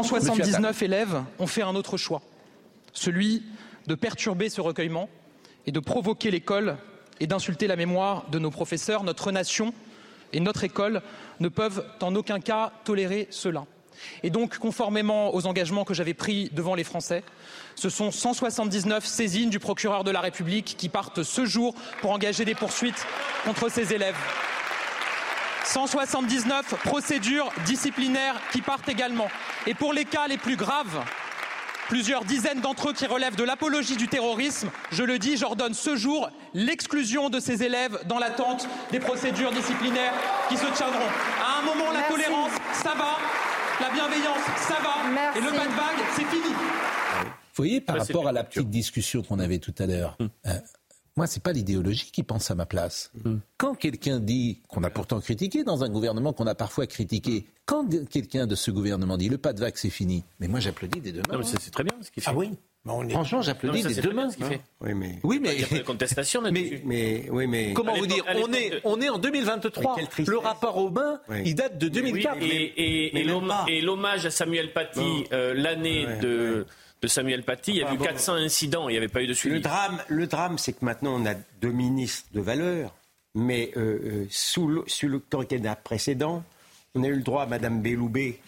[0.02, 2.24] 179 élèves ont fait un autre choix,
[2.94, 3.44] celui
[3.86, 5.10] de perturber ce recueillement
[5.68, 6.78] et de provoquer l'école
[7.20, 9.04] et d'insulter la mémoire de nos professeurs.
[9.04, 9.74] Notre nation
[10.34, 11.02] et notre école
[11.40, 13.66] ne peuvent en aucun cas tolérer cela.
[14.24, 17.24] Et donc, conformément aux engagements que j'avais pris devant les Français,
[17.76, 22.46] ce sont 179 saisines du procureur de la République qui partent ce jour pour engager
[22.46, 23.06] des poursuites
[23.46, 24.18] contre ces élèves.
[25.66, 29.30] 179 procédures disciplinaires qui partent également.
[29.66, 31.04] Et pour les cas les plus graves,
[31.88, 34.70] plusieurs dizaines d'entre eux qui relèvent de l'apologie du terrorisme.
[34.92, 40.14] Je le dis, j'ordonne ce jour l'exclusion de ces élèves dans l'attente des procédures disciplinaires
[40.50, 41.00] qui se tiendront.
[41.42, 43.18] À un moment, la tolérance, ça va.
[43.82, 45.38] La bienveillance, ça va.
[45.38, 46.54] Et le pas de vague, c'est fini.
[47.56, 50.30] Vous voyez, par rapport à la petite discussion qu'on avait tout à l'heure, hum.
[50.48, 50.54] euh,
[51.16, 53.12] moi, c'est pas l'idéologie qui pense à ma place.
[53.26, 53.40] Hum.
[53.58, 57.88] Quand quelqu'un dit, qu'on a pourtant critiqué dans un gouvernement qu'on a parfois critiqué, quand
[58.10, 61.12] quelqu'un de ce gouvernement dit le pas de vague, c'est fini, mais moi j'applaudis des
[61.12, 61.42] deux mains.
[61.44, 62.32] C'est très bien ce qu'il fait.
[62.32, 62.52] Ah oui
[62.86, 64.62] Franchement, j'applaudis des deux mains ce qu'il fait.
[64.82, 66.82] Oui, mais oui, mais il y a pas de contestation là-dessus.
[66.84, 69.96] Mais, oui, mais comment vous dire On est on est en 2023.
[70.28, 72.38] Le rapport Aubin, il date de 2004.
[72.42, 76.66] et, et, l'hommage à Samuel Paty euh, l'année de
[77.04, 79.34] de Samuel Paty, il y a eu 400 incidents, il n'y avait pas eu de
[79.34, 79.56] suivi.
[79.56, 82.96] Le drame, le drame c'est que maintenant on a deux ministres de valeur,
[83.36, 86.44] mais euh, euh, sous, le quinquennat précédent,
[86.96, 88.40] on a eu le droit à Mme Belloubet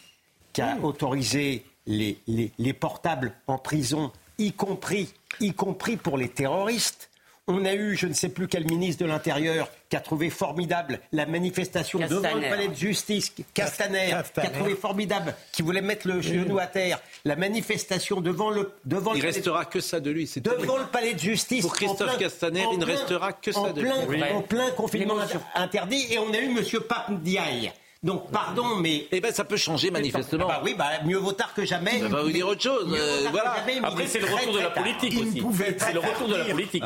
[0.53, 6.29] qui a autorisé les, les, les, portables en prison, y compris, y compris pour les
[6.29, 7.09] terroristes.
[7.47, 10.99] On a eu, je ne sais plus quel ministre de l'Intérieur, qui a trouvé formidable
[11.11, 16.07] la manifestation devant le palais de justice, Castaner, qui a trouvé formidable, qui voulait mettre
[16.07, 20.09] le genou à terre, la manifestation devant le devant Il ne restera que ça de
[20.09, 20.31] lui.
[20.37, 21.61] Devant le palais de justice.
[21.61, 24.23] Pour Christophe Castaner, il ne restera que ça de lui.
[24.33, 25.17] En plein confinement
[25.53, 26.63] interdit, et on a eu M.
[26.87, 27.71] Pape Ndiaye
[28.03, 29.07] donc, pardon, mais.
[29.11, 30.47] Eh bien, ça peut changer manifestement.
[30.47, 31.99] Bah oui, bah, mieux vaut tard que jamais.
[31.99, 32.93] Ça va vous dire autre chose.
[32.95, 33.55] Euh, voilà.
[33.83, 35.43] Après, c'est le retour de la politique aussi.
[35.79, 36.83] C'est le retour de la politique.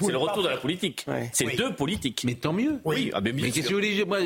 [0.00, 1.06] C'est le retour de la politique.
[1.32, 2.22] C'est deux politiques.
[2.24, 2.80] Mais tant mieux.
[2.84, 4.18] Oui, ah, mais qu'est-ce que vous voulez moi,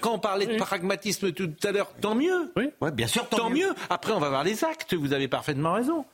[0.00, 2.52] quand, on parlait de pragmatisme tout à l'heure, tant mieux.
[2.56, 3.74] Oui, bien sûr, tant, mieux.
[3.88, 4.94] Après, on va voir les actes.
[4.94, 6.04] Vous avez parfaitement raison.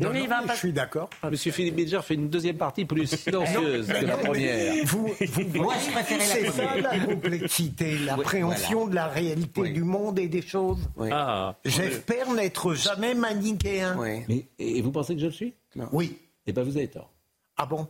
[0.00, 1.10] Non, mais je suis d'accord.
[1.30, 4.84] Monsieur Philippe Bilger fait une deuxième partie plus silencieuse que la première.
[4.84, 9.84] Vous, vous, Moi, je préférais la C'est ça la complexité, l'appréhension de la réalité du
[9.84, 10.78] monde et des choses.
[11.10, 13.96] Ah, J'espère n'être jamais manichéen.
[14.28, 15.54] Mais, et vous pensez que je le suis?
[15.92, 16.18] Oui.
[16.46, 17.10] Eh bien, vous avez tort.
[17.56, 17.86] Ah bon?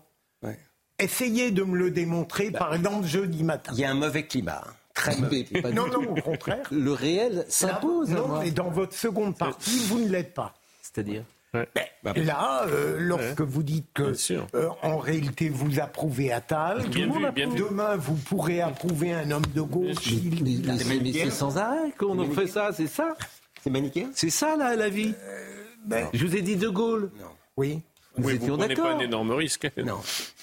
[0.99, 2.59] Essayez de me le démontrer, bah.
[2.59, 3.73] par exemple, jeudi matin.
[3.75, 4.63] Il y a un mauvais climat.
[4.93, 5.47] Très mauvais.
[5.73, 6.67] non, non, au contraire.
[6.71, 8.11] Le réel s'impose.
[8.11, 10.55] Non, mais dans votre seconde partie, vous ne l'êtes pas.
[10.83, 11.25] C'est-à-dire?
[11.53, 11.67] Ben,
[12.05, 14.15] bah, là, euh, lorsque vous dites que
[14.55, 20.13] euh, en réalité vous approuvez Attal, demain vous pourrez approuver un homme de gauche.
[20.43, 23.17] Mais, c'est sans arrêt qu'on fait ça, c'est ça.
[23.63, 25.13] C'est manichéen C'est ça là, la vie.
[25.23, 27.11] Euh, ben, Je vous ai dit De Gaulle.
[27.19, 27.27] Non.
[27.57, 27.81] Oui.
[28.17, 29.71] Vous oui, vous prenez pas un énorme risque.
[29.77, 30.01] Non.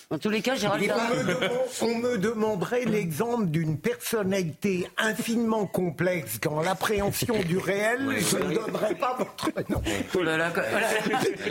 [0.10, 0.90] En tous les cas, Gérald
[1.82, 8.16] on, me demanderait l'exemple d'une personnalité infiniment complexe dans l'appréhension du réel.
[8.18, 9.82] Je ne donnerais pas votre nom.
[10.16, 10.20] Oh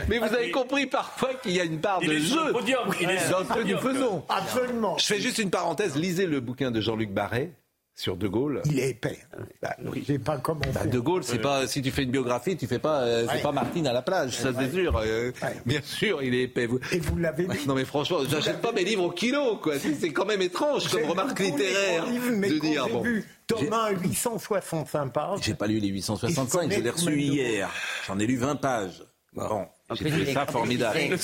[0.08, 3.62] Mais vous avez compris parfois qu'il y a une part de jeu dans ce que
[3.62, 4.24] nous faisons.
[4.30, 4.96] Absolument.
[4.96, 5.94] Je fais juste une parenthèse.
[5.94, 7.52] Lisez le bouquin de Jean-Luc Barret
[7.96, 8.60] sur De Gaulle.
[8.66, 9.18] Il est épais.
[9.62, 9.74] Bah,
[10.06, 10.60] J'ai pas comment.
[10.72, 13.42] Bah, de Gaulle, c'est pas si tu fais une biographie, tu fais pas, euh, c'est
[13.42, 14.96] pas Martine à la plage, ça c'est sûr.
[14.98, 15.32] Euh,
[15.64, 16.68] bien sûr, il est épais.
[16.92, 17.66] Et vous l'avez dit.
[17.66, 19.78] Non mais franchement, j'achète pas mes livres au kilo, quoi.
[19.78, 22.86] C'est quand même étrange comme remarque littéraire de dire.
[22.88, 23.00] Bon.
[23.00, 25.38] Vu Thomas 865 pages.
[25.42, 27.70] J'ai pas lu les 865, je l'ai reçu hier.
[28.06, 29.04] J'en ai lu 20 pages.
[29.32, 29.66] Bon.
[29.94, 30.98] J'ai trouvé ça formidable.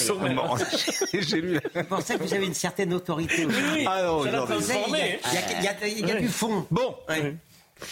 [1.13, 1.61] J'ai lu.
[1.61, 3.57] Que vous avez une certaine autorité aussi.
[3.75, 4.33] Oui, ah non, il
[6.05, 6.67] y a, du fond.
[6.71, 6.97] Bon,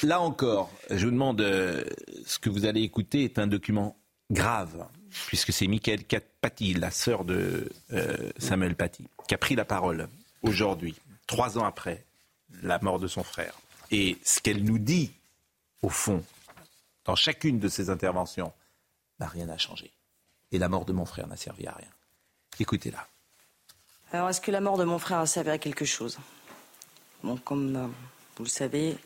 [0.04, 1.82] là encore, je vous demande, euh,
[2.24, 3.96] ce que vous allez écouter est un document
[4.30, 4.86] grave,
[5.26, 6.04] puisque c'est Michael
[6.40, 10.08] Paty, la sœur de euh, Samuel Paty, qui a pris la parole
[10.42, 10.94] aujourd'hui,
[11.26, 12.04] trois ans après
[12.62, 13.54] la mort de son frère.
[13.90, 15.10] Et ce qu'elle nous dit,
[15.82, 16.22] au fond,
[17.04, 18.52] dans chacune de ses interventions,
[19.18, 19.90] n'a rien à changer.
[20.52, 21.88] Et la mort de mon frère n'a servi à rien.
[22.58, 23.06] Écoutez-la.
[24.12, 26.18] Alors, est-ce que la mort de mon frère a servi à quelque chose?
[27.22, 27.86] Bon, comme euh,
[28.36, 28.96] vous le savez,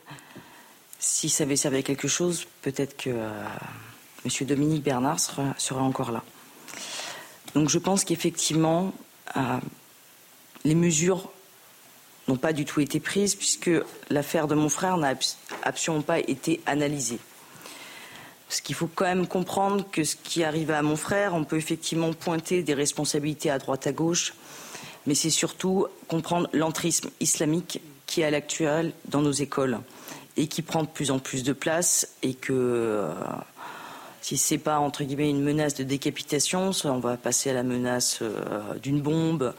[0.97, 3.45] si ça avait servi à quelque chose, peut-être que euh,
[4.25, 4.47] M.
[4.47, 6.23] Dominique Bernard serait, encore là.
[7.53, 8.93] Donc, je pense qu'effectivement,
[9.37, 9.59] euh,
[10.63, 11.31] les mesures
[12.27, 13.69] n'ont pas du tout été prises puisque
[14.09, 15.13] l'affaire de mon frère n'a
[15.63, 17.19] absolument pas été analysée.
[18.47, 21.57] Parce qu'il faut quand même comprendre que ce qui arrive à mon frère, on peut
[21.57, 24.33] effectivement pointer des responsabilités à droite à gauche,
[25.07, 29.79] mais c'est surtout comprendre l'entrisme islamique qui est à l'actuel dans nos écoles
[30.37, 33.13] et qui prend de plus en plus de place et que euh,
[34.21, 38.19] si c'est pas entre guillemets une menace de décapitation, on va passer à la menace
[38.21, 39.53] euh, d'une bombe.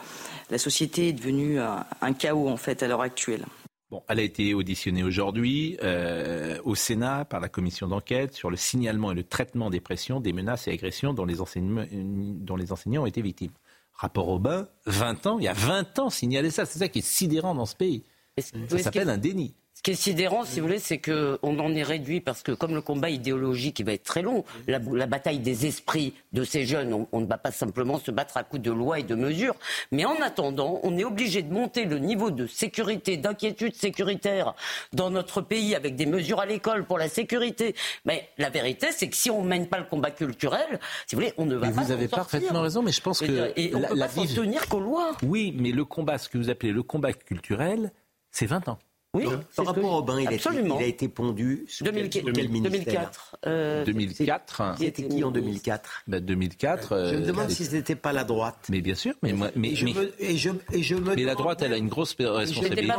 [0.49, 3.43] La société est devenue un chaos en fait à l'heure actuelle.
[3.89, 8.57] Bon, elle a été auditionnée aujourd'hui euh, au Sénat par la commission d'enquête sur le
[8.57, 13.03] signalement et le traitement des pressions, des menaces et agressions dont les, dont les enseignants
[13.03, 13.53] ont été victimes.
[13.93, 16.65] Rapport au bain, 20 ans, il y a 20 ans signalé ça.
[16.65, 18.03] C'est ça qui est sidérant dans ce pays.
[18.37, 19.55] Ça s'appelle un déni.
[19.77, 22.73] Ce qui est sidérant, si vous voulez, c'est qu'on en est réduit parce que comme
[22.73, 27.05] le combat idéologique, il va être très long, la, bataille des esprits de ces jeunes,
[27.11, 29.53] on, ne va pas simplement se battre à coups de lois et de mesures.
[29.91, 34.55] Mais en attendant, on est obligé de monter le niveau de sécurité, d'inquiétude sécuritaire
[34.93, 37.75] dans notre pays avec des mesures à l'école pour la sécurité.
[38.03, 41.21] Mais la vérité, c'est que si on ne mène pas le combat culturel, si vous
[41.21, 41.83] voulez, on ne va pas.
[41.83, 44.79] Vous avez parfaitement raison, mais je pense que et on la, peut pas tenir qu'aux
[44.79, 45.11] lois.
[45.21, 47.91] Oui, mais le combat, ce que vous appelez le combat culturel,
[48.31, 48.79] c'est 20 ans.
[49.13, 53.37] Oui, par rapport au bain, il, a été pondu sous 2004, quel, ministère 2004.
[53.45, 54.75] Euh, 2004.
[54.77, 57.09] C'était qui en 2004 ben 2004.
[57.11, 58.67] je me demande si ce n'était pas la droite.
[58.69, 61.35] Mais bien sûr, mais moi, mais, je me, et je, et je me mais la
[61.35, 62.93] droite, elle a une grosse responsabilité.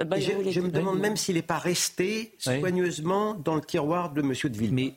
[0.00, 4.32] Je, je, me demande même s'il n'est pas resté soigneusement dans le tiroir de M.
[4.32, 4.90] de Villepin.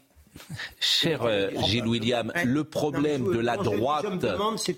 [0.79, 4.05] Cher euh, Gilles William, le problème de la droite,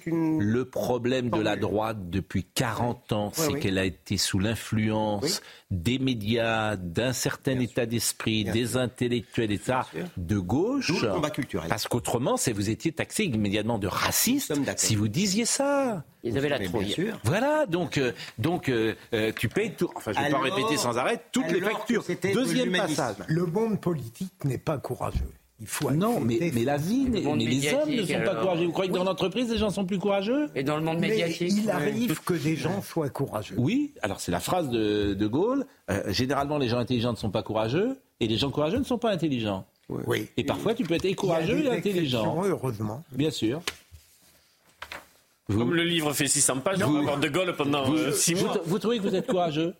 [0.05, 5.41] le problème de la droite depuis 40 ans, c'est qu'elle a été sous l'influence
[5.71, 9.85] des médias, d'un certain état d'esprit, des intellectuels, et ça,
[10.17, 10.91] de gauche.
[11.67, 16.03] Parce qu'autrement, vous étiez taxé immédiatement de raciste si vous disiez ça.
[16.23, 17.13] Ils avaient la trouille.
[17.23, 18.93] Voilà, donc, euh, donc euh,
[19.37, 19.89] tu payes tout.
[19.95, 22.03] Enfin, je ne vais pas répéter sans arrêt toutes les factures.
[22.33, 23.15] Deuxième passage.
[23.27, 25.31] Le monde politique n'est pas courageux.
[25.61, 28.65] Il faut non, mais, mais, la vie, mais les hommes ne sont pas courageux.
[28.65, 31.53] Vous croyez que dans l'entreprise, les gens sont plus courageux Et dans le monde médiatique
[31.63, 33.55] Il arrive que des gens soient courageux.
[33.57, 35.65] Oui, alors c'est la phrase de, de Gaulle.
[35.91, 38.97] Euh, généralement, les gens intelligents ne sont pas courageux et les gens courageux ne sont
[38.97, 39.65] pas intelligents.
[39.89, 40.27] Oui.
[40.37, 42.43] Et parfois, tu peux être courageux et intelligent.
[42.45, 43.03] Heureusement.
[43.11, 43.61] Bien sûr.
[45.57, 48.57] Comme le livre fait 600 pages, vous, avoir De Gaulle pendant 6 euh, mois.
[48.65, 49.73] Vous, trouvez que vous êtes courageux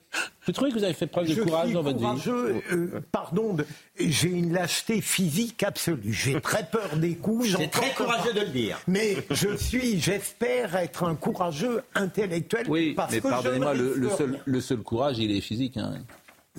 [0.45, 2.29] Vous trouvez que vous avez fait preuve de courage dans votre vie
[2.71, 3.55] euh, Pardon,
[3.99, 6.11] j'ai une lâcheté physique absolue.
[6.11, 7.55] J'ai très peur des coups.
[7.55, 8.79] C'est très courageux de le dire.
[8.87, 12.65] Mais je suis, j'espère être un courageux intellectuel.
[12.67, 15.77] Oui, mais pardonnez-moi, le, seul, le seul courage, il est physique.
[15.77, 15.93] Hein.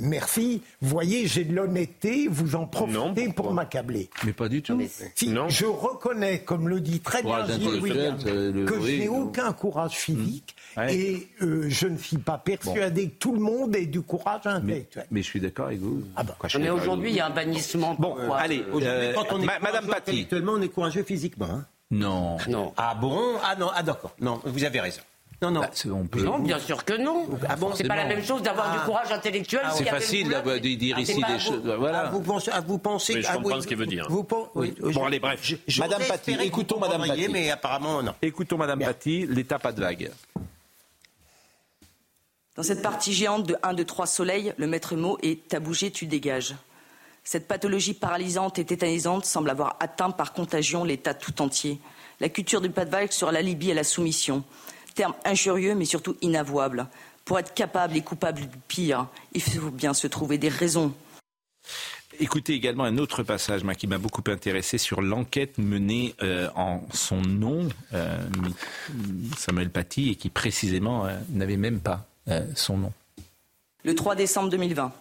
[0.00, 0.62] Merci.
[0.80, 4.10] Vous voyez, j'ai de l'honnêteté, vous en profitez pour m'accabler.
[4.24, 4.80] Mais pas du tout.
[5.26, 5.48] non.
[5.48, 9.92] Je reconnais, comme le dit très bien Gilles William, euh, que je n'ai aucun courage
[9.92, 10.80] physique mmh.
[10.88, 15.06] et euh, je ne suis pas persuadé que tout le monde ait du courage intellectuel.
[15.10, 16.02] Mais, je suis d'accord avec vous.
[16.16, 16.36] Ah bah.
[16.58, 17.94] Mais aujourd'hui, il y a un bannissement.
[17.98, 20.10] Bon, allez, euh, quand on est Madame Paty.
[20.10, 21.46] Intellectuellement, on est courageux physiquement.
[21.50, 21.66] Hein.
[21.90, 22.36] non.
[22.48, 22.72] Non.
[22.76, 23.36] Ah bon?
[23.44, 24.14] Ah non, ah d'accord.
[24.20, 25.02] Non, vous avez raison.
[25.42, 25.60] Non, non.
[25.60, 25.70] Bah,
[26.22, 27.26] non, bien sûr que non.
[27.48, 28.84] Ah bon, c'est pas la même chose d'avoir du ah.
[28.84, 29.62] courage intellectuel.
[29.72, 31.62] c'est facile de dire ici des choses.
[31.78, 32.10] Voilà.
[32.10, 33.14] vous pensez, vous pensez.
[33.14, 34.06] Mais je comprends ce qu'il veut dire.
[34.10, 35.54] Vous, bon, allez, bref.
[35.78, 37.28] Madame Paty, écoutons Madame Paty.
[37.28, 38.14] Mais apparemment, non.
[38.20, 40.10] Écoutons Madame Paty, l'état pas de vague.
[42.56, 45.90] Dans cette partie géante de 1, 2, 3 soleils, le maître mot est T'as bougé,
[45.90, 46.54] tu dégages.
[47.24, 51.78] Cette pathologie paralysante et tétanisante semble avoir atteint par contagion l'État tout entier.
[52.18, 54.44] La culture du pas de vague sera l'alibi à la soumission.
[54.94, 56.86] Terme injurieux mais surtout inavouable.
[57.24, 60.92] Pour être capable et coupable du pire, il faut bien se trouver des raisons.
[62.22, 67.22] Écoutez également un autre passage qui m'a beaucoup intéressé sur l'enquête menée euh, en son
[67.22, 68.18] nom, euh,
[69.38, 72.06] Samuel Paty, et qui précisément euh, n'avait même pas
[72.54, 72.92] son nom.
[73.82, 74.92] Le 3 décembre 2020,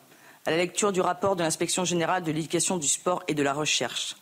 [0.46, 3.54] à la lecture du rapport de l'inspection générale de l'éducation, du sport et de la
[3.54, 4.16] recherche.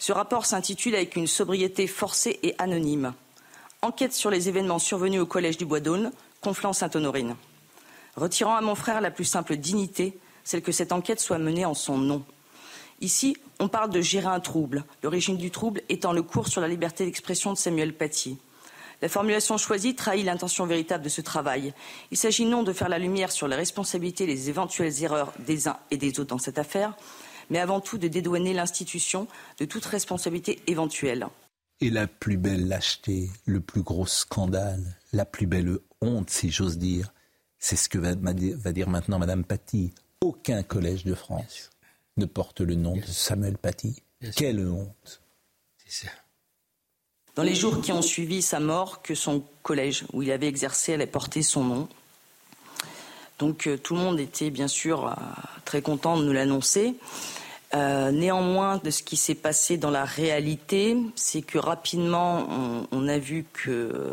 [0.00, 3.12] Ce rapport s'intitule avec une sobriété forcée et anonyme
[3.84, 7.34] Enquête sur les événements survenus au collège du Bois d'Aulne, Conflans-Sainte-Honorine.
[8.14, 11.74] Retirant à mon frère la plus simple dignité, celle que cette enquête soit menée en
[11.74, 12.24] son nom.
[13.00, 16.68] Ici, on parle de gérer un trouble, l'origine du trouble étant le cours sur la
[16.68, 18.38] liberté d'expression de Samuel Paty.
[19.00, 21.74] La formulation choisie trahit l'intention véritable de ce travail.
[22.12, 25.66] Il s'agit non de faire la lumière sur les responsabilités et les éventuelles erreurs des
[25.66, 26.96] uns et des autres dans cette affaire,
[27.50, 29.26] mais avant tout de dédouaner l'institution
[29.58, 31.26] de toute responsabilité éventuelle.
[31.80, 36.78] Et la plus belle lâcheté, le plus gros scandale, la plus belle honte, si j'ose
[36.78, 37.12] dire,
[37.58, 38.14] c'est ce que va,
[38.72, 39.92] dire maintenant Madame Paty.
[40.20, 41.70] Aucun collège de France
[42.16, 44.02] ne porte le nom de Samuel Paty.
[44.36, 45.22] Quelle honte.
[45.76, 46.12] C'est ça.
[47.34, 50.94] Dans les jours qui ont suivi sa mort, que son collège où il avait exercé
[50.94, 51.88] allait porter son nom.
[53.38, 55.12] Donc euh, tout le monde était bien sûr euh,
[55.64, 56.94] très content de nous l'annoncer.
[57.74, 62.46] Euh, néanmoins, de ce qui s'est passé dans la réalité, c'est que rapidement,
[62.90, 64.12] on, a vu que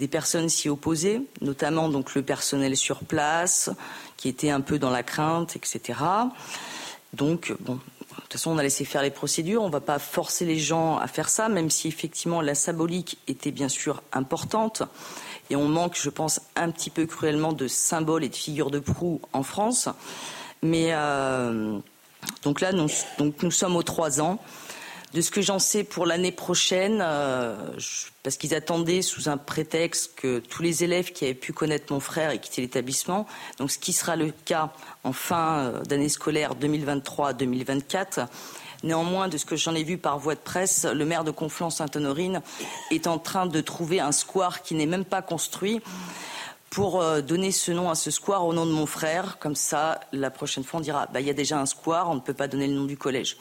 [0.00, 3.70] des personnes s'y opposaient, notamment donc le personnel sur place,
[4.16, 6.00] qui était un peu dans la crainte, etc.
[7.12, 9.62] Donc, bon, de toute façon, on a laissé faire les procédures.
[9.62, 13.18] On ne va pas forcer les gens à faire ça, même si effectivement la symbolique
[13.28, 14.82] était bien sûr importante.
[15.50, 18.78] Et on manque, je pense, un petit peu cruellement de symboles et de figures de
[18.78, 19.88] proue en France.
[20.62, 21.78] Mais euh,
[22.42, 22.88] donc là, nous,
[23.50, 24.38] sommes aux trois ans.
[25.14, 27.54] De ce que j'en sais pour l'année prochaine, euh,
[28.22, 32.00] parce qu'ils attendaient sous un prétexte que tous les élèves qui avaient pu connaître mon
[32.00, 33.26] frère aient quitté l'établissement,
[33.58, 34.72] donc ce qui sera le cas
[35.04, 38.26] en fin euh, d'année scolaire 2023-2024.
[38.84, 42.40] Néanmoins, de ce que j'en ai vu par voie de presse, le maire de Conflans-Sainte-Honorine
[42.90, 45.82] est en train de trouver un square qui n'est même pas construit
[46.72, 49.38] pour euh, donner ce nom à ce square au nom de mon frère.
[49.38, 52.14] Comme ça, la prochaine fois, on dira, bah, il y a déjà un square, on
[52.14, 53.36] ne peut pas donner le nom du collège.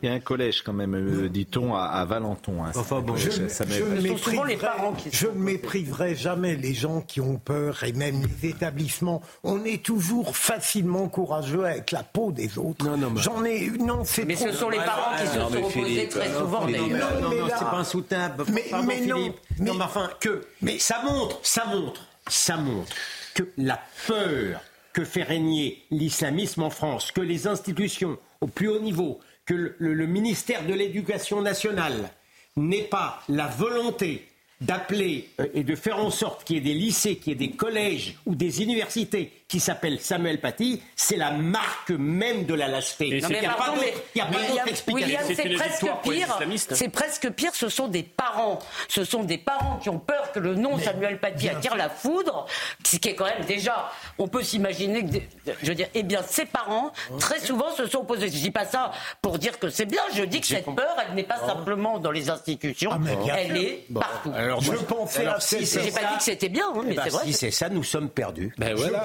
[0.00, 2.64] Il y a un collège quand même, euh, dit-on, à, Valenton.
[2.64, 2.72] Hein.
[2.74, 8.22] Enfin bon, je, ça, je, ne mépriverai jamais les gens qui ont peur et même
[8.42, 9.22] les établissements.
[9.44, 12.84] On est toujours facilement courageux avec la peau des autres.
[12.84, 16.08] Non, non, J'en ai non, c'est Mais ce sont les parents qui se sont opposés
[16.08, 16.66] très souvent.
[16.66, 18.44] Non, non, non, c'est pas insoutenable.
[18.52, 20.46] Mais, mais non, mais, enfin que.
[20.62, 22.00] Mais ça montre, ça montre,
[22.32, 22.96] ça montre
[23.34, 24.62] que la peur
[24.92, 30.06] que fait régner l'islamisme en France, que les institutions au plus haut niveau que le,
[30.06, 32.10] ministère de l'Éducation nationale
[32.56, 34.28] n'ait pas la volonté
[34.60, 37.48] d'appeler euh, et de faire en sorte qu'il y ait des lycées, qu'il y ait
[37.48, 42.68] des collèges ou des universités qui s'appelle Samuel Paty, c'est la marque même de la
[42.68, 43.08] lâcheté.
[43.08, 45.18] Il n'y a, pas d'autre explication.
[45.26, 46.38] C'est presque pire.
[46.70, 47.54] C'est presque pire.
[47.54, 48.60] Ce sont des parents.
[48.88, 52.46] Ce sont des parents qui ont peur que le nom Samuel Paty attire la foudre,
[52.82, 53.90] ce qui est quand même déjà.
[54.16, 55.18] On peut s'imaginer que,
[55.62, 58.28] je veux dire, eh bien, ces parents très souvent se sont opposés.
[58.28, 60.00] Je dis pas ça pour dire que c'est bien.
[60.14, 63.84] Je dis que cette peur, elle n'est pas simplement dans les institutions, ah, elle est
[63.92, 64.32] partout.
[64.34, 65.26] Alors, je pensais.
[65.50, 67.24] J'ai pas dit que c'était bien, hein, mais eh ben, c'est vrai.
[67.26, 68.54] Si c'est ça, nous sommes perdus.
[68.56, 69.04] Ben voilà,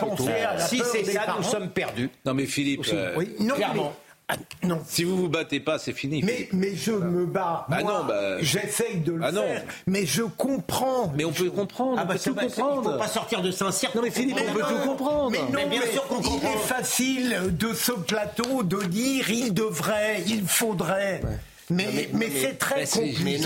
[0.59, 2.09] si c'est ça, nous sommes perdus.
[2.25, 3.93] Non mais Philippe, euh, oui, non, clairement.
[4.29, 4.81] Ah, non.
[4.85, 6.21] Si vous vous battez pas, c'est fini.
[6.21, 7.65] Mais, mais je me bats.
[7.69, 8.41] Bah non, bah...
[8.41, 9.63] J'essaye de le ah faire.
[9.85, 11.13] Mais je comprends.
[11.15, 11.95] Mais on peut comprendre.
[11.97, 12.81] Ah bah, on peut tout comprendre.
[12.83, 13.89] Il faut pas sortir de Saint-Cyr.
[13.95, 15.31] Non mais Philippe, on peut tout comprendre.
[15.31, 16.39] Mais, non, bien sûr qu'on comprend.
[16.41, 21.21] Il est facile de ce plateau de dire il devrait, il faudrait.
[21.69, 23.39] Mais, mais, c'est très compliqué.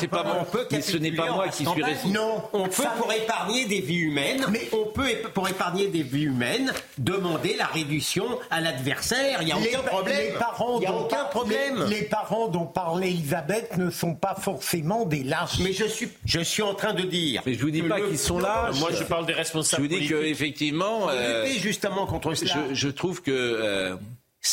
[0.00, 0.46] C'est pas moi.
[0.72, 2.14] Mais ce n'est pas moi qui suis responsable.
[2.14, 4.44] Non, on peut pour épargner des vies humaines.
[4.50, 9.40] Mais on peut pour épargner des vies humaines demander la réduction à l'adversaire.
[9.42, 10.16] Il n'y a aucun problème.
[10.18, 11.84] Les parents, a aucun problème.
[11.88, 15.60] Les, parents dont parlait Elisabeth ne sont pas forcément des lâches.
[15.60, 17.42] Mais je suis, je suis en train de dire.
[17.46, 18.70] Mais je vous dis pas qu'ils sont là.
[18.80, 19.84] Moi, je parle des responsables.
[19.84, 22.52] Je vous dis qu'effectivement, euh, justement contre cela.
[22.70, 23.30] Je, je trouve que.
[23.30, 23.96] Euh,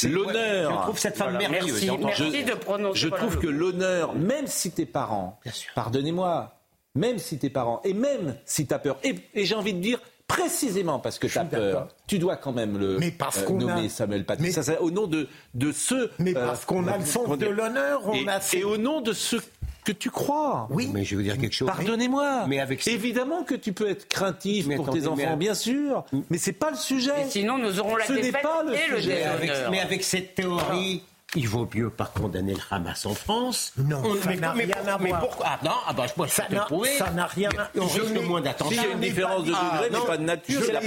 [0.04, 0.72] L'honneur.
[0.72, 1.86] je trouve cette femme merveilleuse.
[1.86, 3.00] Merci, de prononcer.
[3.00, 5.40] Je trouve que l'honneur, même si tes parents,
[5.76, 6.56] pardonnez-moi,
[6.96, 10.00] même si tes parents, et même si tu as peur, et, j'ai envie de dire,
[10.28, 13.90] précisément parce que tu as peur, tu dois quand même le mais parce euh, nommer
[13.90, 14.52] Samuel Paty.
[14.52, 16.12] Ça, au nom de, de ceux.
[16.20, 18.40] Mais euh, parce qu'on a le sens de l'honneur, on et, a.
[18.54, 19.42] Et au nom de ceux
[19.84, 20.68] que tu crois.
[20.72, 20.90] Oui.
[20.94, 21.68] Mais je vais vous dire quelque chose.
[21.68, 22.46] Pardonnez-moi.
[22.48, 26.04] Mais avec évidemment que tu peux être craintif pour tes enfants, bien sûr.
[26.30, 27.30] Mais c'est pas le sujet.
[27.30, 29.24] sinon, nous aurons la Ce n'est pas le sujet.
[29.72, 31.04] mais avec cette théorie.
[31.36, 33.74] Il vaut mieux pas condamner le Hamas en France.
[33.78, 35.20] Non, ça n'a rien à voir.
[35.20, 35.46] pourquoi?
[35.50, 37.90] Ah, Non, ah bah, moi, ça n'a rien à voir.
[38.18, 38.82] On moins d'attention.
[38.82, 40.82] S'il y a une différence de degré, mais pas de nature, c'est la,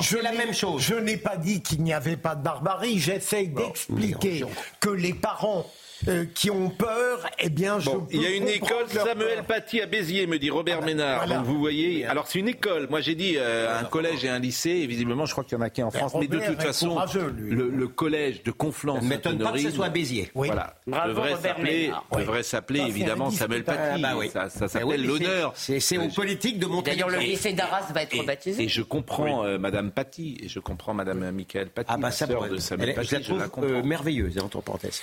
[0.00, 0.82] je la même chose.
[0.82, 2.98] Je n'ai pas dit qu'il n'y avait pas de barbarie.
[2.98, 4.44] J'essaye d'expliquer
[4.80, 5.66] que les parents
[6.08, 9.86] euh, qui ont peur, eh bien, je Il y a une école Samuel Paty à
[9.86, 11.26] Béziers, me dit Robert Ménard.
[11.26, 12.86] Donc vous voyez, alors c'est une école.
[12.90, 15.60] Moi j'ai dit euh, un collège et un lycée, et visiblement je crois qu'il y
[15.60, 16.14] en a qu'un en France.
[16.18, 16.98] mais de toute façon,
[17.38, 20.30] le, collège de Conflans, ne m'étonne pas que ce soit Béziers.
[20.34, 24.02] Voilà, devrait s'appeler, devrait s'appeler évidemment Samuel Paty.
[24.02, 25.52] Bah ça, ça s'appelle l'honneur.
[25.56, 26.92] C'est aux politiques de montrer.
[26.92, 28.64] D'ailleurs, le lycée d'Arras va être baptisé.
[28.64, 32.26] Et je comprends euh, Madame Paty, et je comprends Madame Michael Paty, ah bah ça,
[32.26, 33.22] de Samuel Paty.
[33.22, 35.02] Je la trouve merveilleuse, entre parenthèses.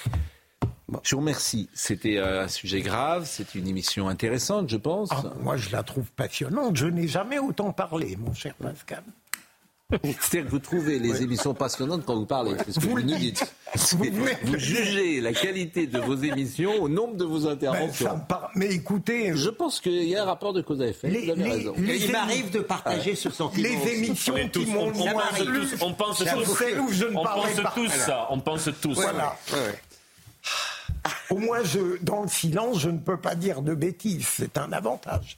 [1.04, 1.70] Je vous remercie.
[1.74, 5.10] C'était euh, un sujet grave, c'est une émission intéressante, je pense.
[5.12, 6.76] Ah, moi, je la trouve passionnante.
[6.76, 9.04] Je n'ai jamais autant parlé, mon cher Pascal.
[10.04, 12.56] C'est-à-dire que vous trouvez les émissions passionnantes quand vous parlez.
[12.66, 13.54] C'est ce que vous, nous dites.
[14.44, 18.20] Vous, jugez la qualité de vos émissions au nombre de vos interventions.
[18.56, 19.36] Mais, écoutez.
[19.36, 21.10] Je pense qu'il y a un rapport de cause à effet.
[21.10, 21.74] vous avez raison.
[21.78, 23.68] il m'arrive de partager ce sentiment.
[23.68, 24.92] Les émissions qui m'ont
[25.82, 26.56] On pense tous.
[27.16, 28.28] On pense tous ça.
[28.30, 28.96] On pense tous.
[28.96, 29.38] Voilà.
[31.30, 34.28] Au moins, je, dans le silence, je ne peux pas dire de bêtises.
[34.28, 35.38] C'est un avantage.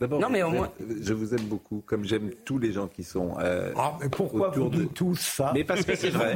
[0.00, 3.36] D'abord, je vous aime beaucoup, comme j'aime tous les gens qui sont.
[3.38, 6.34] Euh, ah, mais pourquoi vous dites tous ça Mais parce que c'est vrai.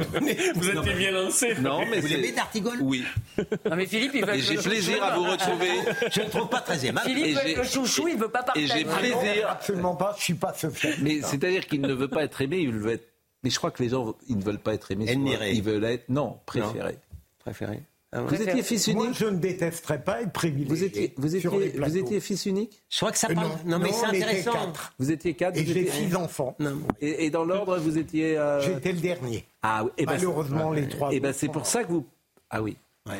[0.55, 1.55] vous étiez bien lancé.
[1.59, 3.03] Non, mais vous l'aimez d'Artigol Oui.
[3.37, 4.35] Non, mais Philippe, il veut.
[4.35, 5.71] Et j'ai plaisir à vous retrouver.
[6.09, 7.09] je ne trouve pas très aimable.
[7.09, 8.65] Philippe veut le chouchou, il ne veut pas partager.
[8.65, 9.49] Et j'ai plaisir.
[9.49, 10.15] absolument pas.
[10.17, 10.95] Je suis pas ce fait.
[11.01, 13.09] Mais c'est-à-dire qu'il ne veut pas être aimé, il veut être.
[13.43, 15.05] Mais je crois que les gens, ils ne veulent pas être aimés.
[15.51, 16.97] Ils veulent être non préférés.
[17.39, 17.83] Préférés.
[18.11, 20.67] Ah vous étiez fils unique Moi, je ne détesterais pas être privilégié.
[20.67, 22.81] Vous étiez, vous étiez, vous étiez fils unique?
[22.89, 23.51] Je crois que ça parle.
[23.51, 24.53] Euh, non, mais c'est intéressant.
[24.53, 24.93] Quatre.
[24.97, 25.57] Vous étiez quatre.
[25.57, 26.57] Et j'ai six enfants.
[27.01, 28.35] Et, et, dans l'ordre, vous étiez.
[28.37, 28.61] Euh...
[28.61, 29.45] J'étais le dernier.
[29.61, 31.13] Ah, et ben, Malheureusement, les trois.
[31.13, 32.05] Et ben, c'est pour ça que vous.
[32.49, 32.77] Ah oui.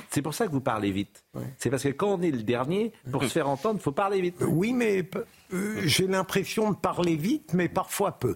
[0.09, 1.23] C'est pour ça que vous parlez vite.
[1.57, 4.21] C'est parce que quand on est le dernier, pour se faire entendre, il faut parler
[4.21, 4.35] vite.
[4.41, 5.07] Oui, mais
[5.53, 8.35] euh, j'ai l'impression de parler vite, mais parfois peu.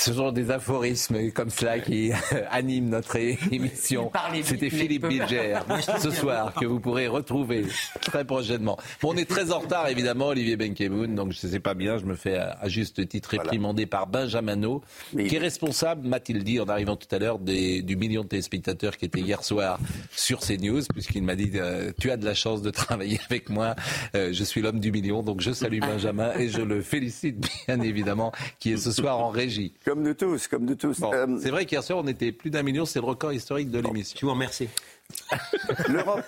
[0.00, 2.10] Ce sont des aphorismes comme cela qui
[2.50, 4.10] animent notre émission.
[4.42, 5.58] C'était Philippe Bilger
[6.00, 7.66] ce soir que vous pourrez retrouver
[8.00, 8.78] très prochainement.
[9.02, 11.98] Bon, on est très en retard évidemment, Olivier Benkemoun, donc je ne sais pas bien,
[11.98, 14.80] je me fais à juste titre réprimander par Benjamin
[15.12, 19.04] qui est responsable, m'a-t-il dit en arrivant tout à l'heure, du million de téléspectateurs qui
[19.04, 19.78] étaient hier soir
[20.10, 23.76] sur CNews, puisqu'il m'a dit euh, tu as de la chance de travailler avec moi,
[24.14, 27.80] euh, je suis l'homme du million, donc je salue Benjamin et je le félicite bien
[27.82, 29.74] évidemment, qui est ce soir en régie.
[29.90, 31.02] Comme de tous, comme de tous.
[31.02, 33.80] Euh, c'est vrai qu'hier soir, on était plus d'un million, c'est le record historique de
[33.80, 34.16] l'émission.
[34.20, 34.68] Je vous remercie.
[35.88, 36.24] L'Europe,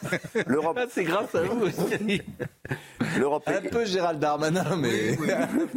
[0.47, 0.79] l'Europe.
[0.81, 2.23] Ah, c'est grâce à vous aussi.
[3.19, 3.43] L'Europe.
[3.47, 5.17] Un peu Gérald Darmanin, mais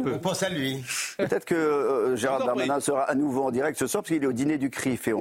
[0.04, 0.84] on pense à lui.
[1.18, 4.26] Peut-être que euh, Gérald Darmanin sera à nouveau en direct ce soir parce qu'il est
[4.26, 5.12] au dîner du CRIF et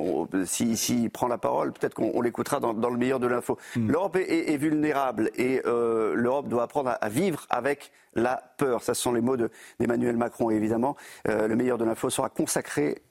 [0.45, 3.57] s'il prend la parole, peut-être qu'on l'écoutera dans, le meilleur de l'info.
[3.75, 3.89] Hmm.
[3.89, 8.83] L'Europe est, vulnérable et euh, l'Europe doit apprendre à, vivre avec la peur.
[8.83, 9.37] Ça, ce sont les mots
[9.79, 10.49] d'Emmanuel Macron.
[10.51, 10.95] Et évidemment,
[11.27, 13.01] euh, le meilleur de l'info sera consacré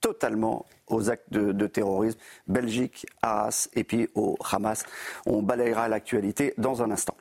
[0.00, 4.84] totalement aux actes de, terrorisme, Belgique, Arras et puis au Hamas.
[5.26, 7.16] On balayera l'actualité dans un instant.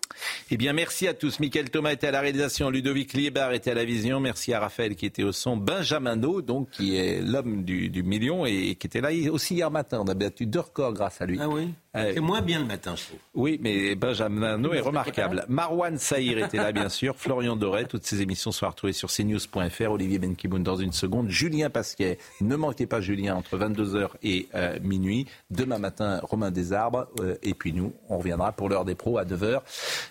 [0.51, 1.39] Eh bien, merci à tous.
[1.39, 4.20] Michael Thomas était à la réalisation, Ludovic Liebar était à la vision.
[4.20, 8.45] Merci à Raphaël qui était au son, Benjamin No, donc qui est l'homme du, million
[8.45, 10.01] et qui était là aussi hier matin.
[10.01, 11.39] On a battu deux records grâce à lui.
[11.41, 13.20] Ah oui c'est moins bien le matin, je trouve.
[13.34, 15.45] Oui, mais Benjamin No est remarquable.
[15.47, 17.16] Marwan Saïr était là, bien sûr.
[17.16, 17.86] Florian Doré.
[17.86, 19.91] Toutes ces émissions sont retrouvées sur cnews.fr.
[19.91, 21.30] Olivier Benkiboun dans une seconde.
[21.30, 22.18] Julien Pasquet.
[22.41, 25.26] Ne manquez pas Julien entre 22h et euh, minuit.
[25.49, 27.08] Demain matin, Romain Desarbres.
[27.20, 29.62] Euh, et puis nous, on reviendra pour l'heure des pros à 9h.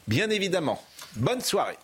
[0.09, 0.83] Bien évidemment.
[1.17, 1.77] Bonne soirée.